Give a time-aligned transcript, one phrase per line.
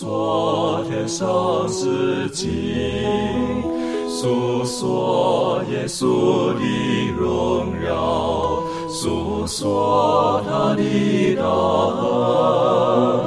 [0.00, 2.48] 诉说天上事情，
[4.08, 13.19] 诉说耶稣的荣耀，诉说他的大恩。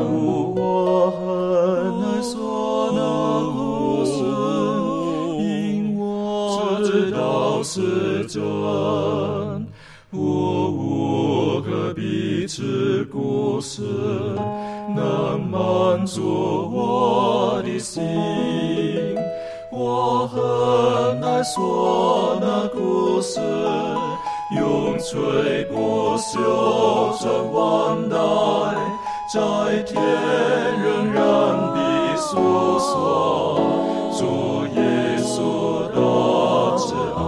[16.13, 18.03] 满足我的心，
[19.71, 23.39] 我很难说那故事
[24.55, 28.15] 永垂不朽传万代，
[29.33, 29.99] 在天
[30.83, 31.23] 仍然
[31.73, 32.37] 的诉
[32.77, 33.59] 说
[34.15, 35.97] 主耶稣的
[36.77, 37.19] 慈爱。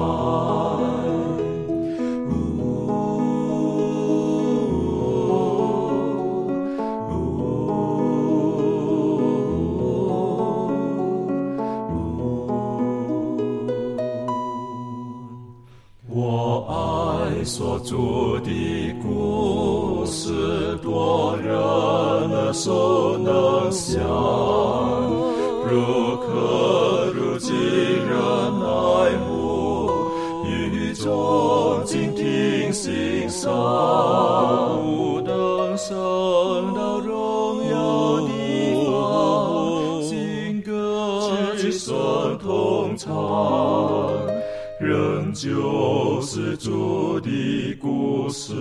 [44.77, 48.53] 仍旧是主的故事，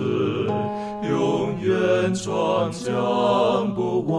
[1.09, 4.15] 永远传讲不完。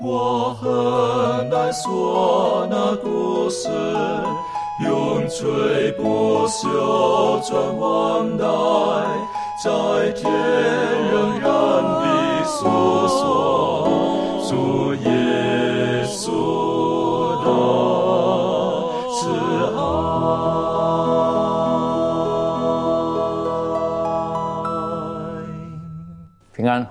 [0.00, 2.31] 我很难说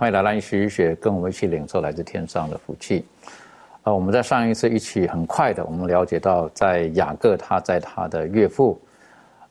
[0.01, 3.05] 欢迎来到一学，跟我们一起领受来自天上的福气。
[3.83, 8.81] 呃，我们在上一次一起很快的，我们了解到，在雅各他在他的岳父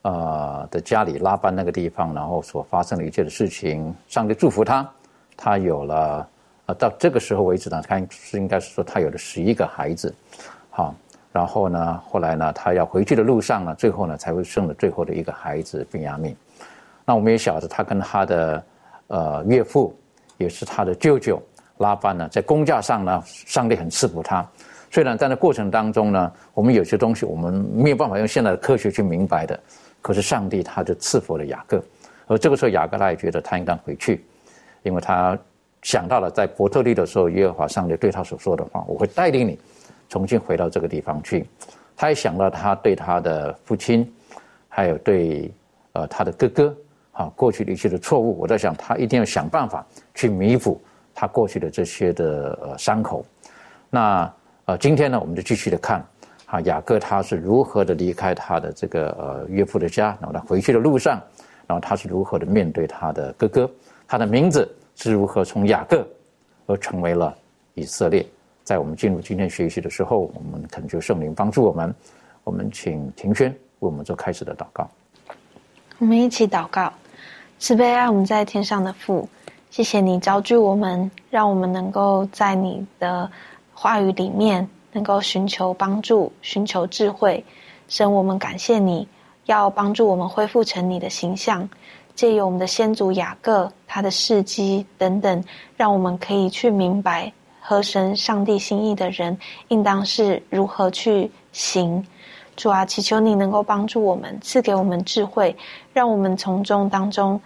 [0.03, 4.85] 呃的家里拉班那个地方，然后所发生的一切的事情，上帝祝福他，
[5.37, 6.29] 他有了
[6.67, 10.13] 呃到这个时候为止呢，他是应该是说他有了十一个孩子，
[10.69, 10.93] 好，
[11.31, 16.35] 然后呢，后来呢，他要回去的路上呢，最后呢才会生了最后的一个孩子便雅悯。
[17.05, 18.65] 那我们也晓得，他跟他的
[19.07, 19.95] 呃岳父。
[20.41, 21.41] 也是他的舅舅
[21.77, 24.45] 拉班呢，在工价上呢，上帝很赐福他。
[24.91, 29.61] 虽然在那过程当中呢，我们有些东西我们没有办法用现在的科学去明白的，
[30.01, 31.83] 可是上帝他就赐福了雅各。
[32.27, 34.25] 而这个时候，雅各他也觉得他应当回去，
[34.83, 35.39] 因为他
[35.83, 39.59] 想到了在伯特利的时候，耶和华上帝对他所说的话：“我会带领你
[40.09, 41.47] 重新回到这个地方去。”
[41.95, 44.11] 他也想到他对他的父亲，
[44.69, 45.53] 还有对
[45.93, 46.75] 呃他的哥哥。
[47.13, 49.85] 啊，过去的一些的错误，我在想，他一定要想办法
[50.21, 50.79] 去弥补
[51.15, 53.25] 他过去的这些的呃伤口。
[53.89, 54.31] 那
[54.67, 56.05] 呃，今天呢，我们就继续的看
[56.45, 61.19] 啊，雅各他是如何的离开他的这个呃岳父的家，然后他回去的路上，
[61.67, 63.71] 然后他是如何的面对他的哥哥，
[64.07, 66.07] 他的名字是如何从雅各
[66.67, 67.35] 而成为了
[67.73, 68.27] 以色列。
[68.63, 71.95] 在我们进入今天学习的时候，我们恳求圣灵帮助我们。
[72.45, 74.87] 我们请庭轩为我们做开始的祷告。
[75.97, 76.93] 我们一起祷告。
[77.59, 79.29] 慈悲爱我们在天上的父，
[79.71, 83.31] 谢谢你招聚我们，让我们能够在你的
[83.73, 87.43] 话语里面能够寻求帮助、寻求智慧。
[87.87, 89.07] 神，我们感谢你，
[89.47, 91.69] 要帮助我们恢复成你的形象，
[92.17, 95.45] 借由我们的先祖雅各他的事迹等等，
[95.77, 102.05] 让我们可以去明白合神上帝心意的人应当是如何去行。
[102.57, 105.57] 主啊，祈求你能够帮助我们，赐给我们智慧，
[105.93, 107.41] 让我们从中当中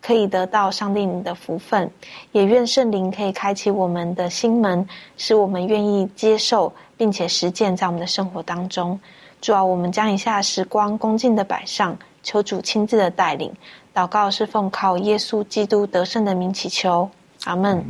[0.00, 1.90] 可以得到上帝你的福分。
[2.32, 4.86] 也愿圣灵可以开启我们的心门，
[5.16, 8.98] 使我们愿意接受并且实践在我们的生活当中。
[9.40, 13.52] 主啊，我们将以下时光恭敬的摆上，求主亲自的带领。
[13.94, 17.08] 祷告是奉靠耶稣基督得胜的名祈求，
[17.44, 17.84] 阿门。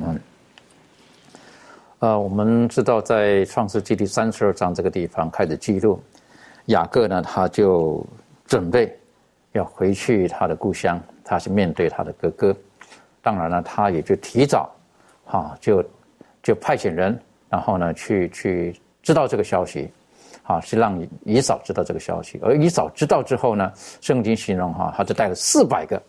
[1.98, 6.00] 呃，我们知道在创世纪第三十二章这个地方开始记录。
[6.66, 8.02] 雅各呢，他就
[8.46, 8.96] 准备
[9.52, 10.98] 要回去他的故乡，
[11.30, 12.56] 他是面对他的哥哥。
[13.22, 14.74] 当然了，他也就提早，
[15.24, 15.84] 哈，就
[16.42, 17.16] 就派遣人，
[17.48, 19.88] 然后呢，去去知道这个消息，
[20.42, 22.40] 啊，是让以扫知道这个消息。
[22.42, 26.02] 而以扫知道之后呢，圣经形容哈，他就带了四百个，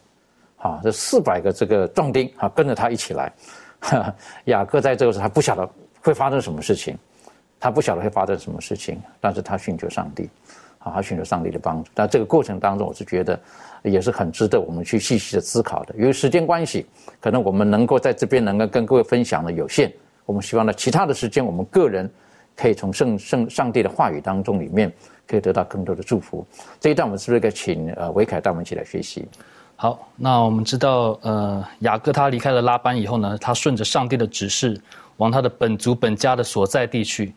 [0.58, 3.32] 啊，这四百个这个壮丁啊，跟着他一起来。
[3.80, 4.12] 哈
[4.46, 5.70] 雅各在这个时候，他不晓得
[6.02, 6.98] 会发生什么事情，
[7.60, 10.30] 他不晓得会发生什么事情，但是他寻求上帝，
[10.84, 11.90] 啊，他寻求上帝的帮助。
[11.94, 13.40] 但这个过程当中，我是觉得
[13.84, 15.96] 也是很值得我们去细细的思考的。
[15.98, 16.86] 由于时间关系，
[17.20, 19.92] 可能我们能够在这边能够跟各位分享的有限，
[20.26, 22.10] 我们希望呢，其他的时间，我们个人
[22.56, 24.92] 可以从圣圣上帝的话语当中里面，
[25.28, 26.46] 可以得到更多的祝福。
[26.80, 29.28] 这一段我们是不是可以请呃维凯带我们一起来学习？
[29.76, 34.80] 好，那我们知道，呃，雅各他离开了拉班以后呢，他顺着上帝的指示，
[35.18, 37.34] 往他的本族本家的所在地去。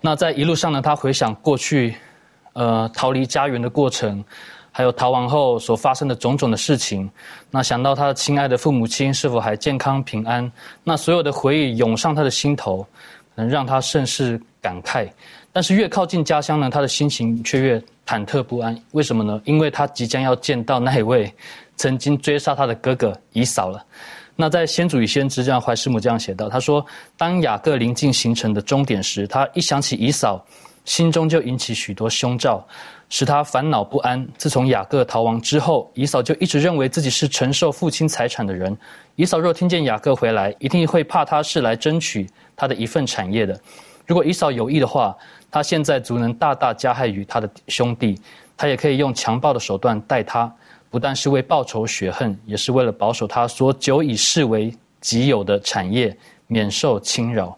[0.00, 1.94] 那在一路上呢，他回想过去，
[2.52, 4.22] 呃，逃离家园的过程，
[4.70, 7.10] 还有逃亡后所发生的种种的事情。
[7.50, 10.50] 那想到他的亲爱的父母亲是否还健康平安，
[10.84, 12.86] 那所有的回忆涌上他的心头，
[13.34, 15.08] 能让他甚是感慨。
[15.52, 18.76] 但是越靠近家乡呢，他的心情却越忐忑不安。
[18.92, 19.40] 为什么呢？
[19.44, 21.32] 因为他即将要见到那一位。
[21.74, 23.82] 曾经追杀他的哥哥以扫了。
[24.36, 26.84] 那在《先祖与先知》这样，怀师母这样写道：“他说，
[27.16, 30.44] 当雅各临近行程的终点时，他一想起以扫，
[30.84, 32.66] 心中就引起许多凶兆，
[33.08, 34.26] 使他烦恼不安。
[34.36, 38.76] 自从雅各逃亡之后，以扫就一直认为自己是承受父亲财产的人。
[39.14, 43.58] 以扫若听见雅各回来，一定会怕他是来争取他的一份产业的。
[44.06, 45.16] 如果以扫有意的话，
[45.50, 48.20] 他现在足能大大加害于他的兄弟，
[48.56, 50.52] 他也可以用强暴的手段待他。”
[50.92, 54.70] 不但是为报仇雪恨，也是为了保守他所久以视为
[55.00, 56.14] 己有的产业，
[56.46, 57.56] 免受侵扰。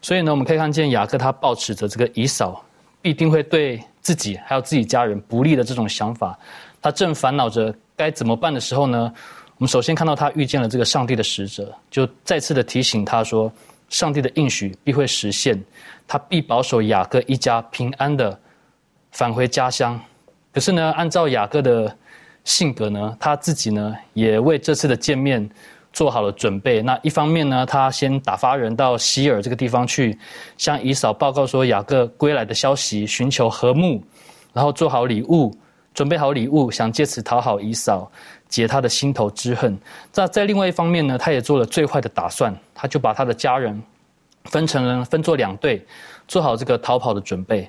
[0.00, 2.64] 所以呢，我们可以看见雅各他抱持着这个以扫
[3.02, 6.38] 必定会对自己还有自己家人不利的这种想法。
[6.80, 9.12] 他正烦恼着该怎么办的时候呢，
[9.56, 13.52] 我们首先看到他遇见了这个上帝的使者，就再次的提醒他说，
[13.88, 15.60] 上帝的应许必会实现，
[16.06, 18.38] 他必保守雅各一家平安的
[19.10, 20.00] 返回家乡。
[20.52, 21.96] 可是呢，按照雅各的
[22.44, 25.48] 性格呢，他自己呢也为这次的见面
[25.98, 26.80] 做好了准备。
[26.80, 30.16] 那一方面呢，他先打发人到希尔这个地方去，
[30.56, 34.00] 向以扫报告说雅各归来的消息，寻求和睦，
[34.52, 35.52] 然后做好礼物，
[35.92, 38.08] 准备好礼物，想借此讨好以扫，
[38.48, 39.76] 解他的心头之恨。
[40.12, 43.82] 在在另外一方面呢，他也做了最坏的打算，他就把他的家人
[44.44, 45.84] 分成了分作两队，
[46.28, 47.68] 做好这个逃跑的准备。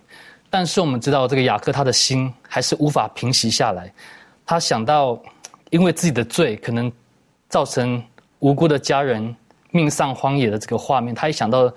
[0.51, 3.91] 但是我们知道，这个雅各他的心还是无法平息下来。
[4.45, 5.19] 他想到，
[5.71, 6.91] 因为自己的罪可能
[7.49, 8.03] 造成
[8.39, 9.35] 无辜的家人
[9.71, 11.71] 命丧荒野的这个画面，他一想到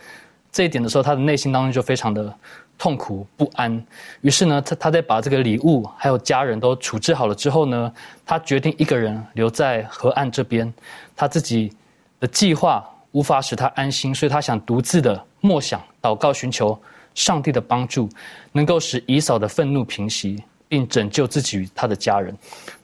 [0.50, 2.34] 这一点的时候，他的内心当中就非常的
[2.78, 3.84] 痛苦不安。
[4.20, 7.92] 于是呢，他他在把这个礼物还有家人都处置好了之后呢，
[8.24, 10.72] 他决定一个人留在河岸这边。
[11.16, 11.72] 他自己
[12.20, 16.80] 的计划无法使他安心，所以他想独自的默想、祷告、寻求
[17.14, 18.08] 上帝的帮助，
[18.52, 20.42] 能够使以扫的愤怒平息。
[20.72, 22.34] 并拯救自己与他的家人。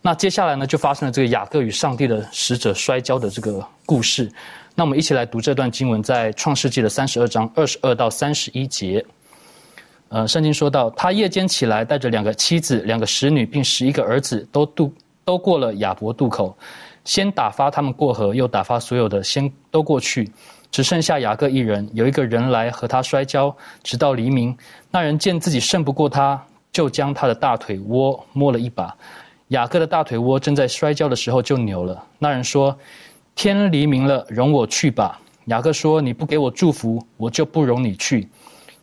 [0.03, 4.31] 那接下来呢，就发生了这个雅各与上帝的使者摔跤的这个故事。
[4.75, 9.03] 那我们一起来读这段经文，在创世纪的三十二章二十二到三十一节。
[10.11, 14.93] 呃，圣经说到，他夜间起来，带着两个妻子、两个使女，并十一个儿子，都渡
[15.25, 16.55] 都过了雅伯渡口，
[17.07, 20.31] 先打发他们过河，又打发所有的先都过去，
[20.71, 21.89] 只剩下雅各一人。
[21.95, 24.55] 有一个人来和他摔跤，直到黎明。
[24.91, 26.39] 那人见自己胜不过他。
[26.73, 28.95] 就将他的大腿窝摸了一把，
[29.49, 32.05] 雅各的大腿窝正在摔跤的时候就扭了。
[32.19, 32.77] 那人说
[33.35, 38.29] ：“天黎明了，容我去吧。”雅各说：“你不给我祝福，我就不容你去。”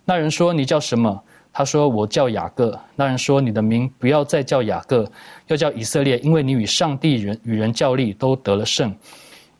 [0.04, 1.24] 那人说：“你叫什么？”
[1.54, 5.10] 他说：“我叫雅各。”那人说：“你的名不要再叫雅各，
[5.48, 8.94] 要叫以色列，因为你与上帝人与人较力都得了胜。”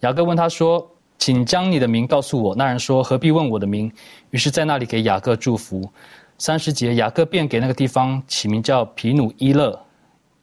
[0.02, 0.86] 雅各问他说
[1.18, 3.90] ：“请将你的名告诉我。”那人说：“何必问我的名？”
[4.32, 5.90] 于是，在那里给雅各祝福。
[6.38, 9.80] 三十节，雅各便给那个地方起名叫皮努伊勒，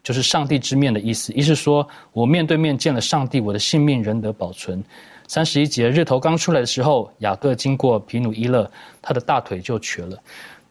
[0.02, 1.32] 就是上帝之面的意思。
[1.34, 4.82] 意思说，我面对面见了上帝，我的性命仍得保存。
[5.28, 8.70] 三十一节，日头刚出来的时候，雅各经过皮努伊勒，
[9.02, 10.18] 他的大腿就瘸了。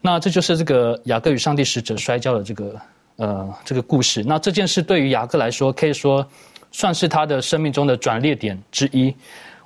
[0.00, 2.80] 那这就是这个雅各与上帝使者摔跤的这个
[3.16, 4.24] 呃这个故事。
[4.24, 6.26] 那这件事对于雅各来说，可以说
[6.72, 9.14] 算是他的生命中的转捩点之一。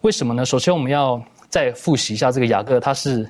[0.02, 0.44] 为什么呢？
[0.44, 3.26] 首先，我们要再复习一下这个雅各，他是。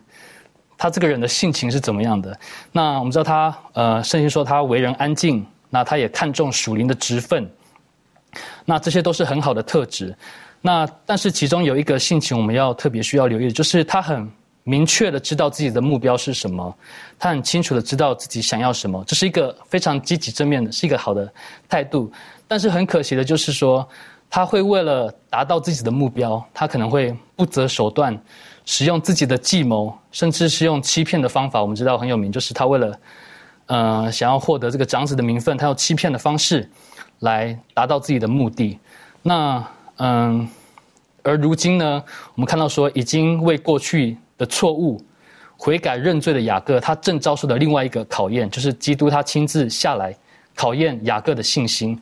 [0.78, 2.38] 他这个人的性情是怎么样的？
[2.72, 7.50] 那我们知道他，呃，圣经说他为人安静，那他也看重属灵的职分，
[8.64, 10.14] 那这些都是很好的特质。
[10.60, 14.28] 那但是其中有一个性情我们要特别需要留意，就是他很
[14.64, 16.76] 明确的知道自己的目标是什么，
[17.18, 21.32] 他很清楚的知道自己想要什么，这是一个非常积极正面的，是一个好的
[21.68, 22.10] 态度。
[22.48, 23.88] 但是很可惜的就是说，
[24.28, 28.18] 他会为了达到自己的目标，他可能会不择手段。
[28.66, 32.98] 使用自己的计谋，甚至是用欺骗的方法，我们知道很有名，就是他为了，
[33.66, 36.68] 呃，想要获得这个长子的名分，他用欺骗的方式
[37.20, 38.78] 来达到自己的目的。
[39.22, 39.64] 那
[39.98, 40.46] 嗯，
[41.22, 42.02] 而如今呢，
[42.34, 45.00] 我们看到说已经为过去的错误
[45.56, 50.14] 悔改认罪的雅各，他正遭受的另外一个考验，就是基督他亲自下来
[50.56, 51.98] 考验雅各的信心。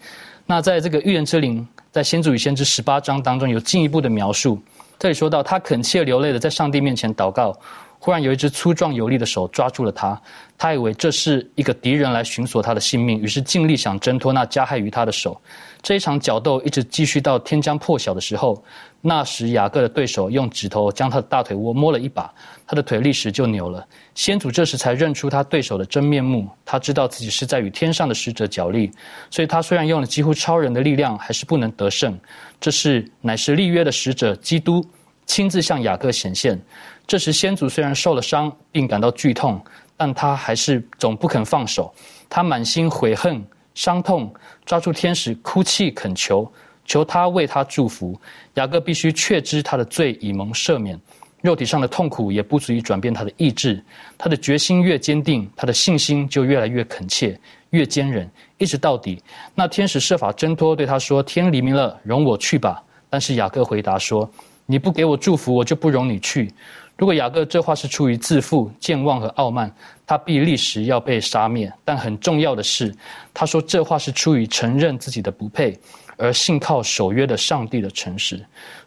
[0.46, 4.58] 那在这个预言之灵，在先祖与先知十八章当中有进一步的描述。
[4.98, 7.56] 这里说到，他恳切流泪的在上帝面前祷告。
[7.98, 10.20] 忽然有一只粗壮有力的手抓住了他，
[10.58, 15.40] 他以为这是一个敌人来寻索他的性命，于是尽力想挣脱那加害于他的手。
[15.80, 18.62] 这一场角斗一直继续到天将破晓的时候，
[19.06, 22.32] 那时雅各的对手用指头将他的大腿窝摸了一把，
[22.66, 23.86] 他的腿立时就扭了。
[24.14, 28.90] 先祖这时才认出他对手的真面目，他知道自己是在与天上的使者角力，
[29.30, 32.18] 所以他虽然用了几乎超人的力量，还是不能得胜。
[32.58, 34.82] 这是乃是立约的使者基督
[35.26, 36.58] 亲自向雅各显现。
[37.06, 39.62] 这时，先祖虽然受了伤，并感到剧痛，
[39.98, 41.92] 但他还是总不肯放手。
[42.30, 43.44] 他满心悔恨、
[43.74, 44.32] 伤痛，
[44.64, 46.50] 抓住天使哭泣恳求，
[46.84, 48.18] 求他为他祝福。
[48.54, 50.98] 雅各必须确知他的罪已蒙赦免，
[51.40, 53.82] 肉体上的痛苦也不足以转变他的意志。
[54.16, 57.38] 他的决心越坚定，他的信心就越来越恳切、
[57.70, 59.22] 越坚韧，一直到底。
[59.54, 64.28] 那天使设法挣脱，对他说：“天黎明了，容我去吧。”但是雅各回答说
[64.66, 66.52] ：“你不给我祝福，我就不容你去。”
[66.96, 69.68] 如果雅各这话是出于自负、健忘和傲慢，
[70.06, 71.72] 他必立时要被杀灭。
[71.84, 72.94] 但很重要的是，
[73.32, 75.76] 他说这话是出于承认自己的不配，
[76.16, 78.36] 而信靠守约的上帝的诚实。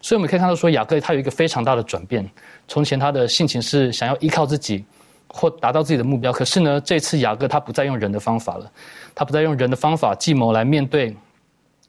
[0.00, 2.28] 所以我们可以看到，说雅各他有一个非常大的转变。
[2.66, 4.84] 从前他的性情是想要依靠自己，
[5.28, 6.32] 或达到自己的目标。
[6.32, 8.70] 可是呢，这次雅各他不再用人的方法了，
[9.14, 11.16] 他不再用人的方法计谋来面对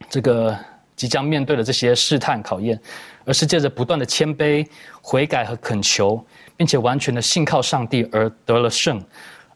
[0.09, 0.57] 这个
[0.95, 2.79] 即将面对的这些试探考验。
[3.25, 4.65] 而是借着不断的谦卑、
[5.03, 6.19] 悔改和恳求，
[6.57, 8.99] 并且完全的信靠上帝而得了胜。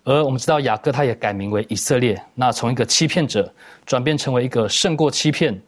[0.03, 3.51] 而我们知道雅各他也改名为以色列，那从一个欺骗者
[3.83, 5.59] 转变成为一个胜过欺骗。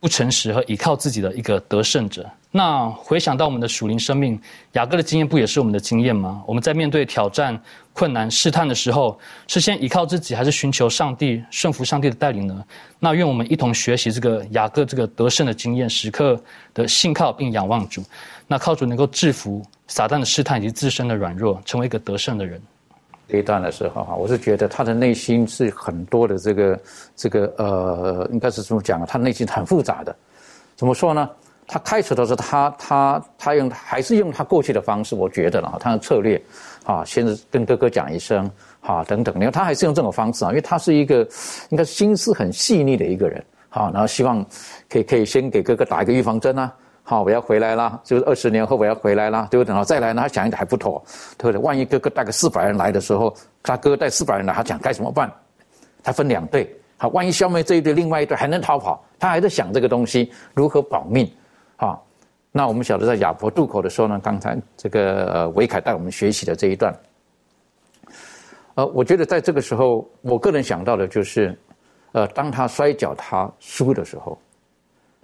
[0.00, 2.28] 不诚实和依靠自己的一个得胜者。
[2.50, 4.40] 那回想到我们的属灵生命，
[4.72, 6.42] 雅各的经验不也是我们的经验吗？
[6.46, 7.60] 我们在面对挑战、
[7.92, 12.64] 困难、试探的时候，是先依靠自己，还是寻求上帝、顺服上帝的带领呢？
[12.98, 16.40] 那愿我们一同学习这个雅各这个得胜的经验，时刻
[16.72, 18.02] 的信靠并仰望主，
[18.46, 22.60] 那靠主能够制服撒旦的试探以及自身的软弱，成为一个得胜的人。
[23.28, 26.80] 这一段的时候哈，我是觉得他的内心是很多的这个
[27.14, 30.16] 这个呃，应该是这么讲，他内心很复杂的。
[30.74, 31.28] 怎么说呢？
[31.66, 36.40] 他开始的时候，他他他用还是用他过去的方式，我觉得了他的策略
[36.84, 41.28] 啊，先是跟哥哥讲一声啊等等，你看他还是用这种方式啊，因为他是一个
[41.68, 44.42] 应该心思很细腻的一个人啊，然后希望
[44.88, 46.72] 可以可以先给哥哥打一个预防针啊。
[47.08, 49.68] 好，我要回来了，就是二十年后我要回来了，对不对？
[49.70, 51.02] 然后再来呢，他想一点还不妥，
[51.38, 51.58] 对不对？
[51.62, 55.32] 万一哥哥带个四百人来的时候，他哥带四百人来，他讲该怎么办？
[56.02, 61.26] 他分两队，好，万一消灭这一队，另外一队还能逃跑，他还在想这个东西如何保命。
[61.76, 62.06] 好，
[62.52, 66.94] 那我们晓得在亚伯渡口的时候呢，刚才这个呃维凯带我们学习的这一段，
[68.74, 71.58] 呃，我觉得在这个时候，我个人想到的就是，
[72.12, 74.38] 呃，当他摔跤他输的时候。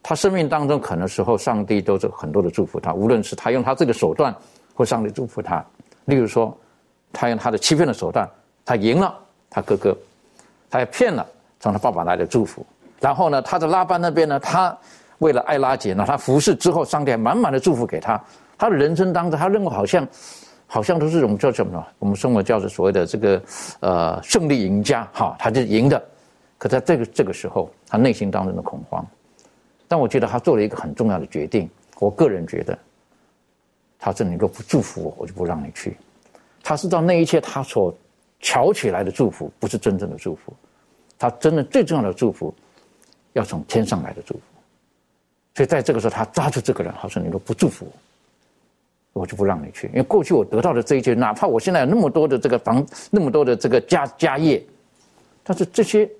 [0.06, 4.37] 他生命当中可能时候，上帝都是很多的祝福他，无论是他用他这个手段，
[4.75, 5.64] 或上帝祝福他。
[6.04, 6.54] 例如说，
[7.11, 8.28] 他用他的欺骗的手段，
[8.66, 9.18] 他赢了
[9.49, 9.96] 他哥哥，
[10.68, 11.26] 他也骗了
[11.58, 12.64] 从他爸爸来的祝福。
[13.00, 14.76] 然后呢，他在拉班那边呢，他
[15.20, 18.23] 为了爱拉姐呢，他服侍之后，上帝还满满的祝福给他。
[18.58, 20.06] 他的人生当中，他认为好像，
[20.66, 21.82] 好像都是我们叫什么呢？
[21.99, 23.42] 我们生活叫做所谓的这个
[23.80, 26.02] 呃胜利赢家，哈，他就赢的。
[26.58, 29.02] 可在这个这个时候，他内心当中的恐慌。
[29.94, 31.70] 但我觉得他做了一个很重要的决定。
[32.00, 32.76] 我个人觉得，
[33.96, 35.96] 他说：“你若不祝福我，我就不让你去。”
[36.64, 37.94] 他知道那一切他所
[38.40, 40.52] 瞧起来的祝福不是真正的祝福，
[41.16, 42.52] 他真的最重要的祝福
[43.34, 44.40] 要从天上来的祝福。
[45.54, 47.86] 所以在这个时候，他抓住这个人，他说：“你若不祝福
[49.12, 49.86] 我，我就不让你去。
[49.90, 54.60] 因为过去我得到的这一切，哪怕我现在有那么多的这个房，那么多的这个家家业，
[55.44, 56.10] 但是这些。”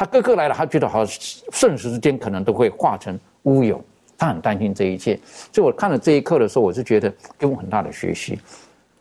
[0.00, 1.20] 他哥哥来了，他觉得好像
[1.52, 3.84] 瞬时之间可能都会化成乌有，
[4.16, 5.20] 他很担心这一切。
[5.52, 8.40] 所以我看了这一刻的时候，我是觉得给我很大的学习。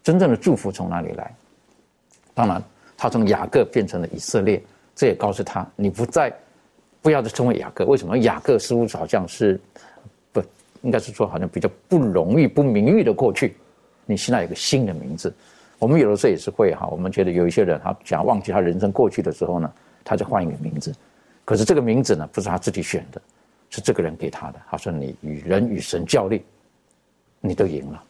[0.03, 1.33] 真正的祝福从哪里来？
[2.33, 2.61] 当然，
[2.97, 4.61] 他从雅各变成了以色列，
[4.93, 6.29] 这也告诉他，你不再
[7.01, 7.85] 不要再称为雅各。
[7.85, 8.17] 为什么？
[8.17, 9.57] 雅各似乎好像是
[10.33, 10.43] 不
[10.81, 13.55] 应该是说好像比较不荣誉、不名誉的过去。
[14.05, 15.33] 你现在有个新的名字。
[15.77, 19.71] 我们有的时候也是会哈，我们觉得有一些人他想要忘记他人生过去的时候呢。
[20.09, 20.91] 他就换一个名字，
[21.45, 23.21] 可是这个名字呢，不是他自己选的，
[23.69, 24.59] 是这个人给他的。
[24.67, 26.43] 他说：“你与人与神较力，
[27.39, 28.03] 你都赢了，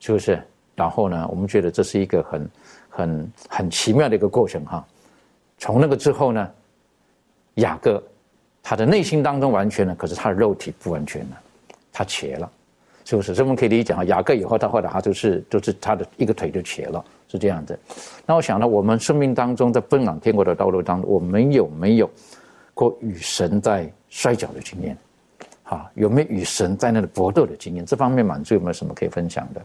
[0.00, 0.42] 是不是？”
[0.74, 2.50] 然后呢，我们觉得这是一个很、
[2.88, 4.84] 很、很奇妙的一个过程哈。
[5.56, 6.50] 从那个之后呢，
[7.54, 8.02] 雅各
[8.60, 11.40] 他的内心当中完全了，可是他的肉体不完全了，
[11.92, 12.50] 他瘸了，
[13.04, 13.34] 是不是？
[13.34, 14.02] 这我们可以理解啊。
[14.02, 17.78] 雅各以后，他后来他就是就是他的一个腿就瘸了，是这样的。
[18.24, 22.10] 那我想呢，我们生命当中在奔往天国的道路当中，我们有没有
[22.74, 24.96] 过与神在摔跤的经验？
[25.62, 27.84] 好，有没有与神在那里搏斗的经验？
[27.84, 29.60] 这方面满足有没有什么可以分享的？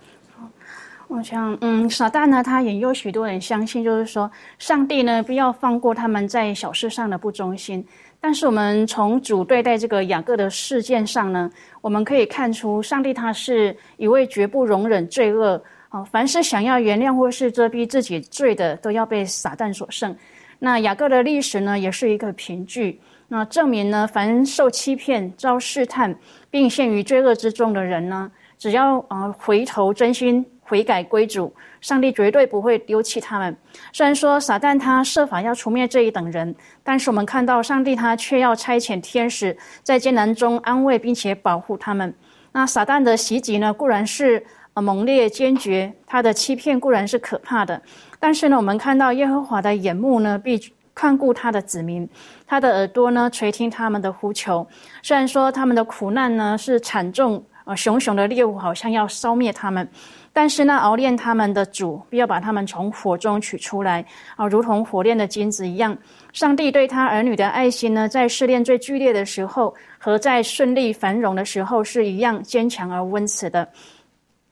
[1.08, 7.86] 我想，嗯，撒旦呢，他引诱许多人相信，就是说，上帝呢，不要放过他们在小事上的不忠心。
[8.22, 11.52] 但是，我们从主对待这个雅各的事件上呢，
[11.82, 20.16] 我们可以看出，上帝他是一位绝不容忍罪恶啊，凡是想要原谅或是遮蔽自己罪的，都要被撒旦所胜。
[20.58, 26.16] 那雅各的历史呢，也是一个凭据，那证明呢，凡受欺骗、遭试探，
[26.50, 30.44] 并陷于罪恶之中的人呢，只要啊回头真心。
[30.64, 33.54] 悔改归主，上帝绝对不会丢弃他们。
[33.92, 42.14] 虽然说撒旦他设法要除灭这一等人，但是我们看到上帝他却要差遣天使在艰难中安慰并且保护他们。
[42.54, 44.42] 那撒旦的袭击呢，固然是
[44.74, 47.82] 呃猛烈坚决，他的欺骗固然是可怕的，
[48.20, 50.60] 但是呢，我们看到耶和华的眼目呢，必
[50.94, 52.08] 看顾他的子民，
[52.46, 54.66] 他的耳朵呢垂听他们的呼求。
[55.02, 59.88] 虽然说他们的苦难呢是惨重，呃熊熊的猎物好像要烧灭他们。
[60.34, 64.06] 但是呢，熬炼他们的主必要把他们从火中取出来
[64.38, 65.98] 啊，如同火炼的金子一样。
[66.32, 73.68] 上帝对他儿女的爱心呢，在试炼最剧烈的时候和在顺利繁荣的时候是一样坚强而温慈的。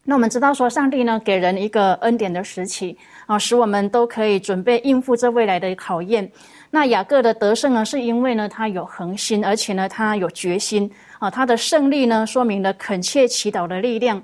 [0.10, 2.98] 那我们知道说，上帝呢给人一个恩典的时期
[3.28, 6.28] 啊，使我们都可以准备应付这未来的考验。
[6.72, 10.90] 那雅各的得胜呢，是因为呢他有恒心，而且呢他有决心
[11.20, 14.20] 啊，他的胜利呢说明了恳切祈祷的力量。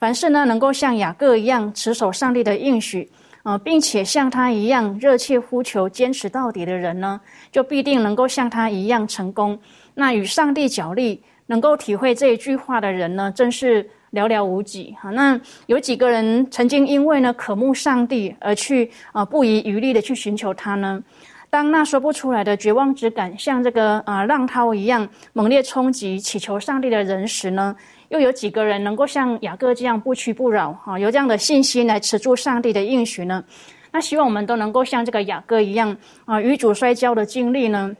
[0.00, 3.08] 凡是呢，能够像雅各一样持守上帝的应许，
[3.44, 7.20] 啊，并且像他一样热切呼求、坚持到底的人呢，
[7.52, 9.56] 就必定能够像他一样成功。
[9.94, 14.94] 那与上帝角力，能够体会这一句话的人呢，真是寥寥无几。
[15.00, 21.02] 哈，那有几个人曾经因为呢渴慕上帝而去啊不遗余力的去寻求他呢？
[21.50, 27.74] 当那说不出来的绝望之感像这个啊浪涛一样猛烈冲击祈求上帝的人时呢？
[28.10, 33.42] 又有几个人能够像雅各这样不屈不挠，哈，有这样的信心来持住上帝的应许呢？
[33.90, 37.94] 那希望我们都能够像这个雅各一样，啊，与主摔跤的经历呢，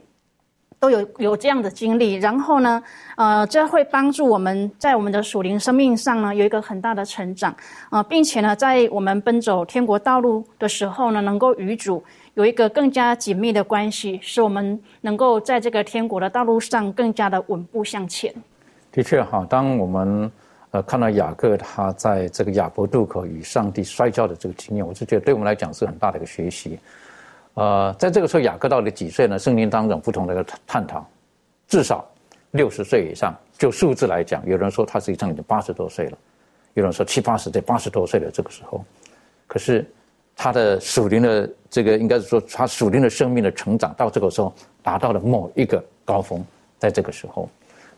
[0.79, 2.15] 都有有这样的经历。
[2.15, 2.81] 然后呢，
[3.15, 7.55] 呃，这会帮助我们在我们的属灵生命上呢，有一个很大的成长，
[7.89, 12.03] 啊，并且呢，在我们奔走天国道路的时候呢，能够与主
[12.35, 18.33] 有一个更加紧密的关系，使我们能够在这个天国的道路上更加的稳步向前。
[18.91, 20.31] 的确哈，当我们
[20.71, 26.79] 呃看到雅各他在这个亚伯渡口与上帝摔跤的这个经验，我就觉得对我们来讲是很大的一个学习。
[27.59, 29.37] 呃，在这个时候，雅各到底几岁呢？
[29.37, 31.05] 圣经当中不同的一个探讨，
[31.67, 32.09] 至少
[32.51, 33.35] 六十岁以上。
[33.57, 36.17] 就数字来讲，有人说他实际上已经八十多岁了，
[36.75, 38.81] 有人说七八十岁、八十多岁的这个时候，
[39.47, 39.85] 可是
[40.33, 46.41] 他的属灵的这个应该是说他属灵的生命的成长到这个时候达到了某一个高峰，
[46.77, 47.49] 在这个时候。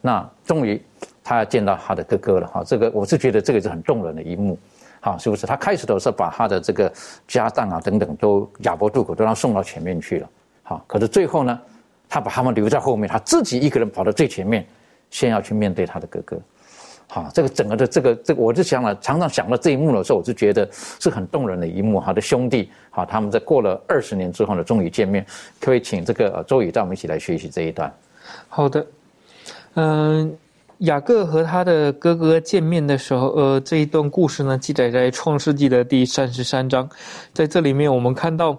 [0.02, 0.82] 那终于，
[1.24, 2.63] 他要见到他的哥哥了哈。
[2.63, 4.58] 这个我是觉得这个是很动人的一幕，
[5.03, 5.45] 好，是不是？
[5.47, 6.93] 他开始的时候把他的这个
[7.27, 10.29] 家当啊等等都亚伯渡口都让送到前面去了，
[10.63, 10.85] 好。
[10.87, 11.59] 可是最后呢，
[12.07, 14.65] 他把他们留在后面，他自己一个人跑到最前面，
[15.09, 16.39] 先要去面对他的哥哥。
[17.07, 21.99] 好，这个整个的这个这个，我就想了，常常想到这一幕的时候，我就觉得是很动人的一幕。
[21.99, 25.25] 他的兄弟，好，他们在过了二十年之后呢，终于见面。
[25.25, 27.91] 可不可以请这个周宇带我们一起来学习这一段？
[28.47, 28.87] 好的。
[29.73, 30.37] 嗯，
[30.82, 36.89] 雅各和他的哥哥见面的时候，呃，这一段故事呢，记载在创世纪的第三十三章。
[37.34, 38.58] 在这里面，我们看到，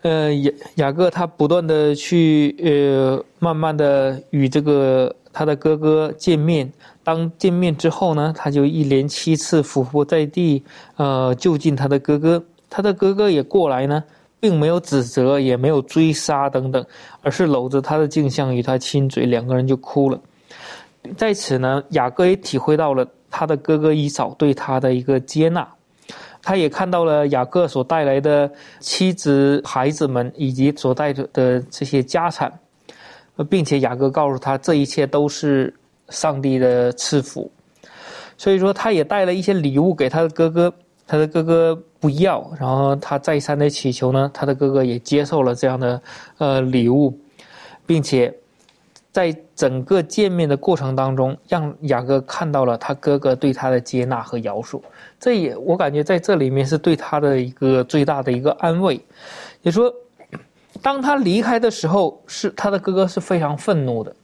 [0.00, 6.72] 呃，雅雅各他不断的去，呃，慢慢的与这个他的哥哥见面。
[7.04, 10.62] 当见面之后呢，他就一连七次俯伏在地，
[10.96, 12.42] 呃，就近他的哥哥。
[12.70, 14.02] 他的哥哥也过来呢。
[14.40, 16.86] 并没有指责，也没有追杀等等，
[17.22, 20.20] 而是搂着他的镜像与他亲嘴，两个人就哭了。
[21.16, 25.66] 在此呢，雅各也体会到了他的哥哥以扫对他的一个接纳，
[26.42, 32.52] 他也看到了雅各所带来的妻子、孩子们以及所带着的这些家产，
[33.48, 35.74] 并且雅各告诉他，这一切都是
[36.08, 37.50] 上帝的赐福，
[38.36, 40.72] 所以说他也带了一些礼物给他的哥哥。
[41.10, 45.98] 他的哥哥不要，然后他再三的祈求呢，他的哥哥也接受了这样的
[46.36, 47.18] 呃礼物，
[47.86, 48.30] 并且
[49.10, 54.80] 在整个见面的过程当中，让雅各看到了他哥哥对他的接纳和饶恕。
[55.18, 59.00] 这也我感觉在这里面是对他的一个最大的一个安慰。
[59.62, 59.92] 也说
[60.80, 64.14] 当他离开的时候，是他的哥哥是非常愤怒的。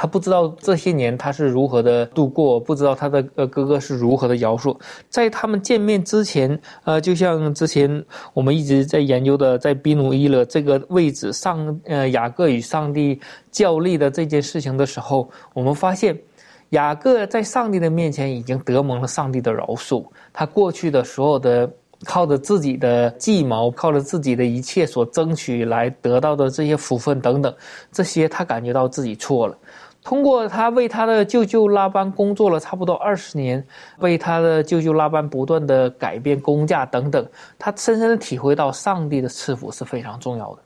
[0.00, 4.74] 他不知道这些年他是如何的度过，不知道他的呃哥哥是如何的饶恕。
[5.10, 13.20] 在他们见面之前，呃，就像之前我们一直在研究的，在比努伊勒这个位置上，呃，雅各与上帝
[13.52, 16.18] 较力的这件事情的时候，我们发现
[16.70, 20.02] 雅各在上帝的面前已经得蒙了上帝的饶恕。
[20.32, 21.70] 他过去的所有的
[22.06, 27.54] 靠着自己的计谋，靠着自己的一切所争取来得到的这些福分等等，
[27.92, 29.54] 这些他感觉到自己错了。
[30.02, 33.64] 通过他为他的舅舅拉班工作了差不多二十年，
[33.98, 37.26] 为他的舅舅拉班不断的改变工价等等，
[37.58, 40.62] 他深深的体会到上帝的赐福是非常重要的。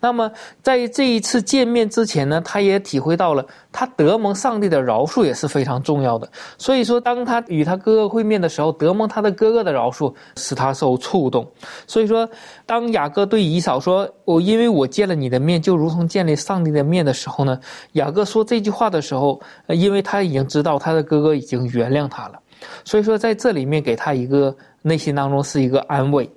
[0.00, 0.30] 那么，
[0.62, 6.28] 在这一次见面之前呢，他也体会到了他德蒙上帝的饶恕也是非常重要的。
[6.58, 11.46] 所以说，当他与他哥哥会面的时候，德蒙他的哥哥的饶恕使他受触动。
[11.86, 12.28] 所以说，
[12.64, 17.58] 当雅各对以扫说：“我因为我见了你的面，就如同见了上帝的面”的时候呢，
[17.92, 22.38] 雅各说这句话的时候，因为他已经知道他的哥哥已经原谅他了，
[22.84, 26.30] 所以说在这里面给他一个内心当中是一个安慰。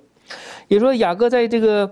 [0.68, 1.90] 也说雅各在这个。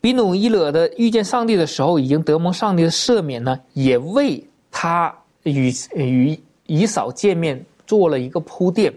[0.00, 8.92] 比努伊勒的遇见上帝的时候，已经得蒙上帝的赦免呢，也为他与与以扫见面做了一个铺垫。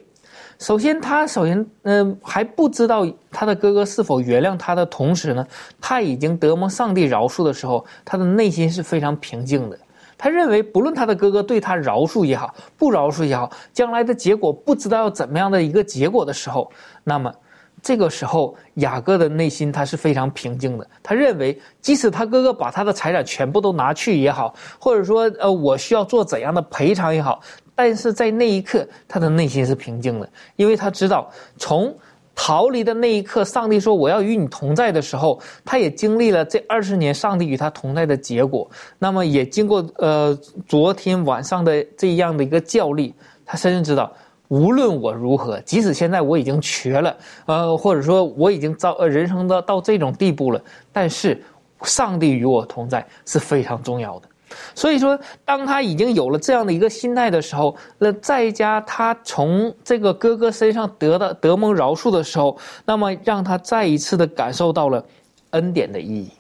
[0.58, 5.46] 首先，他首先嗯还不知道他的哥哥是否原谅他的同时呢，
[5.80, 9.80] 他已经得蒙上帝饶恕的时候，他的内心是非常平静的。
[10.18, 16.70] 他认为，不论他的哥哥对他饶恕也好，不饶恕也好，将来的结果不知道要怎么样的一个结果的时候，
[17.04, 17.34] 那么。
[17.82, 20.88] 这个时候，雅各的内心他是非常平静的。
[21.02, 27.40] 他认为，即使他哥哥把他的财产全部都拿去也好，或者说，呃，我需要做怎样的赔偿也好，
[27.76, 31.96] 但是在那一刻，他的内心是平静的，因为他知道，从
[32.36, 38.70] 逃离的那一刻，上帝说我要与你同在的时候，他也经历了这二十年上帝与他同在的结果。
[38.98, 40.34] 那么，也经过呃
[40.68, 43.14] 昨天晚上的这样的一个教力，
[43.46, 44.12] 他深深知道。
[44.50, 51.42] 无论我如何，即使现在我已经瘸了，呃，或者说我已经遭呃人生的到这种地步了，但是
[51.84, 54.28] 上帝与我同在是非常重要的。
[54.74, 65.06] 所以说，当他已经有了这样的一个心态的时候，那再加他从这个哥哥身上得到得蒙饶恕的时候，那么让他再一次的感受到了
[65.52, 66.32] 恩典的意义。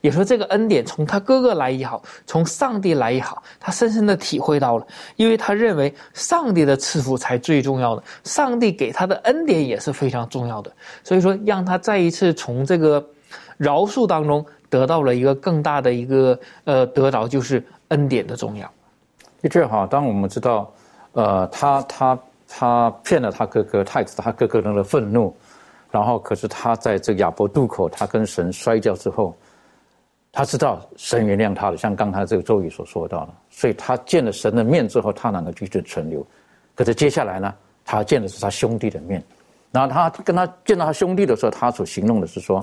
[0.00, 13.04] 也说这个恩典从他哥哥来也好，从上帝来也好，他深深的体会到了，因为他认为上帝的赐福才最重要的，上帝给他的恩典也是非常重要的，所以说让他再一次从这个
[13.56, 18.70] 饶恕当中得到了一个更大的一个呃得着，就是恩典的重要。
[19.40, 20.72] 的确哈，当我们知道，
[21.12, 22.18] 呃，他他
[22.48, 25.34] 他骗了他哥哥，他也知道他哥哥的愤怒，
[25.90, 29.36] 然后可是他在这亚伯渡口，他跟神摔跤之后。
[30.36, 36.26] 他知道神原谅他了，像刚才这个周宇所说到的，所以他见了神的面之后，他能够继续存留。
[36.74, 39.22] 可是接下来呢，他见的是他兄弟的面，
[39.70, 42.60] 然后他跟他见到他兄弟的时候，他所形容的是说：“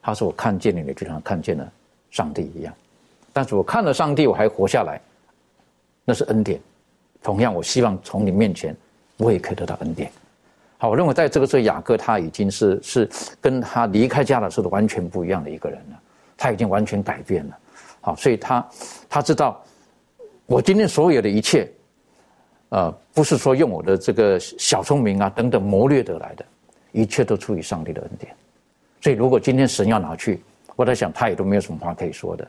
[0.00, 1.70] 他说我看见你，你就像看见了
[2.10, 2.72] 上帝一样。
[3.34, 4.98] 但是我看了上帝，我还活下来，
[6.06, 6.58] 那是恩典。
[7.22, 8.74] 同样，我希望从你面前，
[9.18, 10.10] 我也可以得到恩典。
[10.78, 13.06] 好，我认为在这个时候，雅各他已经是是
[13.42, 16.00] 跟他离开家的时候完全不一样的一个人了。”
[16.40, 17.58] 他已经完全改变了，
[18.00, 18.66] 好，所以他
[19.10, 19.62] 他知道，
[20.46, 21.70] 我今天所有的一切，
[22.70, 26.44] 呃，不是说用我的这个小聪明啊等等谋略得来的，
[26.92, 28.34] 一切都出于上帝的恩典。
[29.02, 30.42] 所以如果今天神要拿去，
[30.76, 32.48] 我在想他也都没有什么话可以说的。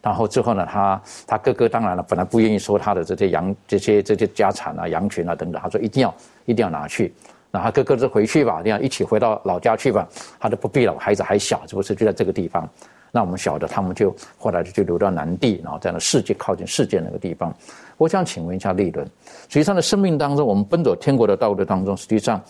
[0.00, 7.12] 然后之后呢，他他哥哥当然了，本来不愿意收他的这些羊、这些这些家产啊、羊群啊等等，他说一定要一定要拿去。
[7.50, 10.06] 那他哥哥就回去吧，这样一起回到老家去吧。
[10.38, 12.68] 他说不必了，孩子还小，是不是就在这个地方？
[13.16, 17.54] 那我们晓得，他们就后来就流到南地，然后在那世界靠近世界那个地方。
[17.96, 19.06] 我想请问一下利伦，
[19.48, 22.42] 实际上的生命当中，我们奔走天国的道路当中，实际上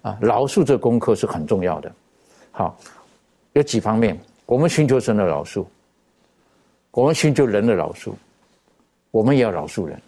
[0.00, 1.92] 啊，饶恕这功课是很重要的。
[2.50, 2.74] 好，
[3.52, 5.62] 有几方面，我们寻求神的饶恕，
[6.92, 8.12] 我们寻求人的饶恕，
[9.10, 10.00] 我们也要饶恕人。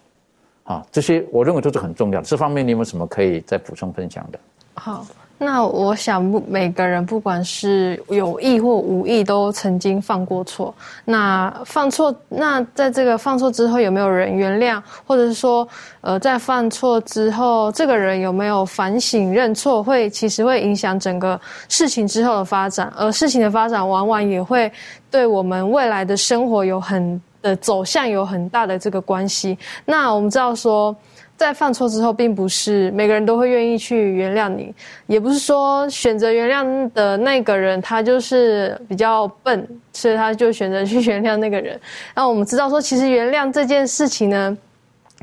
[0.63, 2.25] 啊，这些我认为都是很重要的。
[2.25, 4.39] 这方面你有没有什么可以再补充分享的？
[4.73, 5.05] 好。
[5.43, 10.71] 那我想，每个人不管是有意或无意，都曾经犯过错。
[11.03, 15.67] 那犯错，那在这个犯错之后，有没有人原谅，或者是说，
[16.01, 22.93] 呃，在犯错之后，这个人有没有反省认错，会其实会影响整个事情之后的发展。
[22.95, 24.71] 而事情的发展，往往也会
[25.09, 29.57] 对我们未来的生活有很的走向有很大的这个关系。
[29.85, 30.95] 那我们知道说。
[31.41, 34.71] 在犯错之后，并不是每个人都会愿意去原谅你，
[35.07, 41.81] 也不是说选择原谅的那个人他就是比较笨，所以他就选择去原谅那个人。
[42.13, 44.55] 那我们知道说，其实原谅这件事情呢，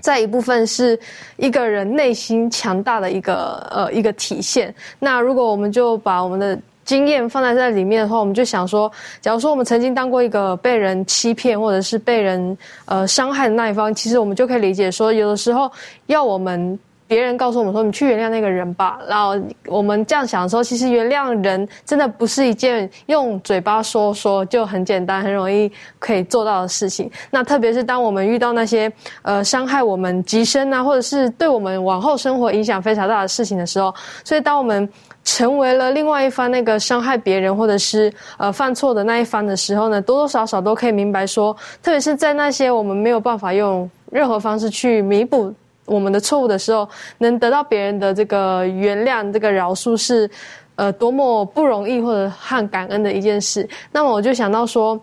[0.00, 0.98] 在一部分是
[1.36, 4.74] 一个人内心强大的一个呃一个体现。
[4.98, 15.70] 那如果我们就把我们的经验放在在里面的话，我们就想说，假如说我们曾经当过一个被人欺骗或者是被人呃伤害的那一方，其实我们就可以理解说，有的时候
[16.06, 18.98] 要我们别人告诉我们说，你去原谅那个人吧。
[19.06, 19.34] 然后
[19.66, 27.10] 我们这样想的时候，其实原谅人真的不是一件用嘴巴说说就很简单、很容易可以做到的事情。
[27.30, 34.88] 那特别是当我们遇到那些呃伤害我们极深啊，或者是对我们往后生活影响非常大的事情的时候，所以当我们
[35.30, 45.52] 成为了另外一方那个伤害别人或者是呃犯错的那一方的时候呢，多多少少都可以明白说，特别是在那些我们没有办法用任何方式去弥补
[45.84, 46.88] 我们的错误的时候，
[47.18, 50.28] 能得到别人的这个原谅、这个饶恕是，
[50.76, 53.68] 呃，多么不容易或者很感恩的一件事。
[53.92, 54.98] 那么我就想到说。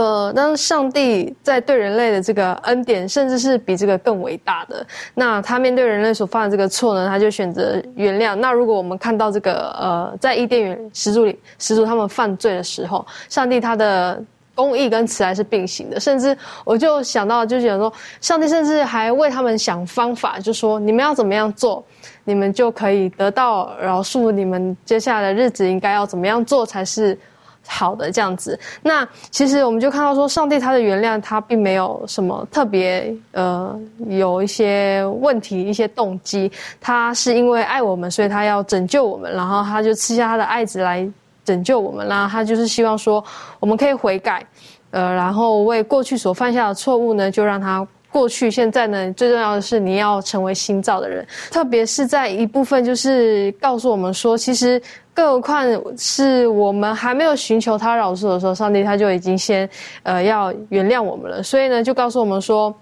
[0.00, 4.86] 呃，当上帝在对人类的这个恩典，甚至是比这个更伟大的。
[5.12, 8.34] 那他面对人类所犯的这个错呢，他就选择原谅。
[8.34, 14.18] 那如果我们看到这个呃，在伊甸园始祖里，始祖他们犯罪的时候，上帝他的
[14.54, 16.00] 公义跟慈爱是并行的。
[16.00, 16.34] 甚至
[16.64, 21.84] 我就想到，就觉得说，上帝甚至还为他们想方法，就说你们要怎么样做，
[22.24, 24.32] 你们就可以得到饶恕。
[24.32, 27.18] 你们接下来的日子应该要怎么样做才是？
[27.66, 28.58] 好的，这样子。
[28.82, 36.50] 那其实我们就看到说，上帝他的原谅，他并没有什么特别，呃，有一些问题、一些动机。
[36.80, 41.08] 他是因为爱我们，所以他要拯救我们，然后他就赐下他的爱子来
[41.44, 42.06] 拯救我们。
[42.08, 43.24] 然后他就是希望说，
[43.60, 44.44] 我们可以悔改，
[44.90, 48.50] 呃，然后为过去所犯下的错误呢，就让他过去。
[48.50, 54.82] 现在呢，最重要的是你要成为新造的人，特别是在一部分就是告诉我们说，其实。
[55.20, 55.66] 更何况
[55.98, 59.68] 是我们还没有寻求他饶恕的时候，上帝他就已经先，
[60.02, 61.42] 呃，要原谅我们了。
[61.42, 62.74] 所以呢，就告诉我们说，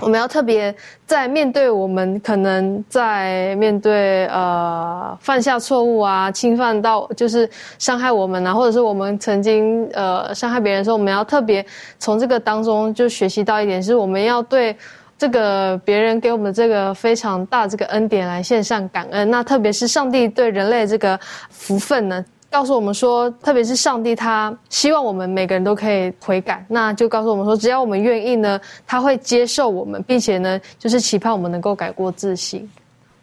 [0.00, 0.74] 我们要特别
[1.06, 11.62] 在面对我们可能在面对呃犯下错误啊，侵犯到就是伤害我们啊，或者是我们曾经呃伤害别人的时候，我们要特别
[11.98, 14.74] 从这个当中就学习到一点，是我们要对。
[15.16, 32.68] 这个别人给我们这个非常大这个恩典来献上感恩，那特别是上帝对人类这个福分呢，告诉我们说，特别是上帝他希望我们每个人都可以悔改，那就告诉我们说，只要我们愿意呢，他会接受我们，并且呢，就是期盼我们能够改过自新。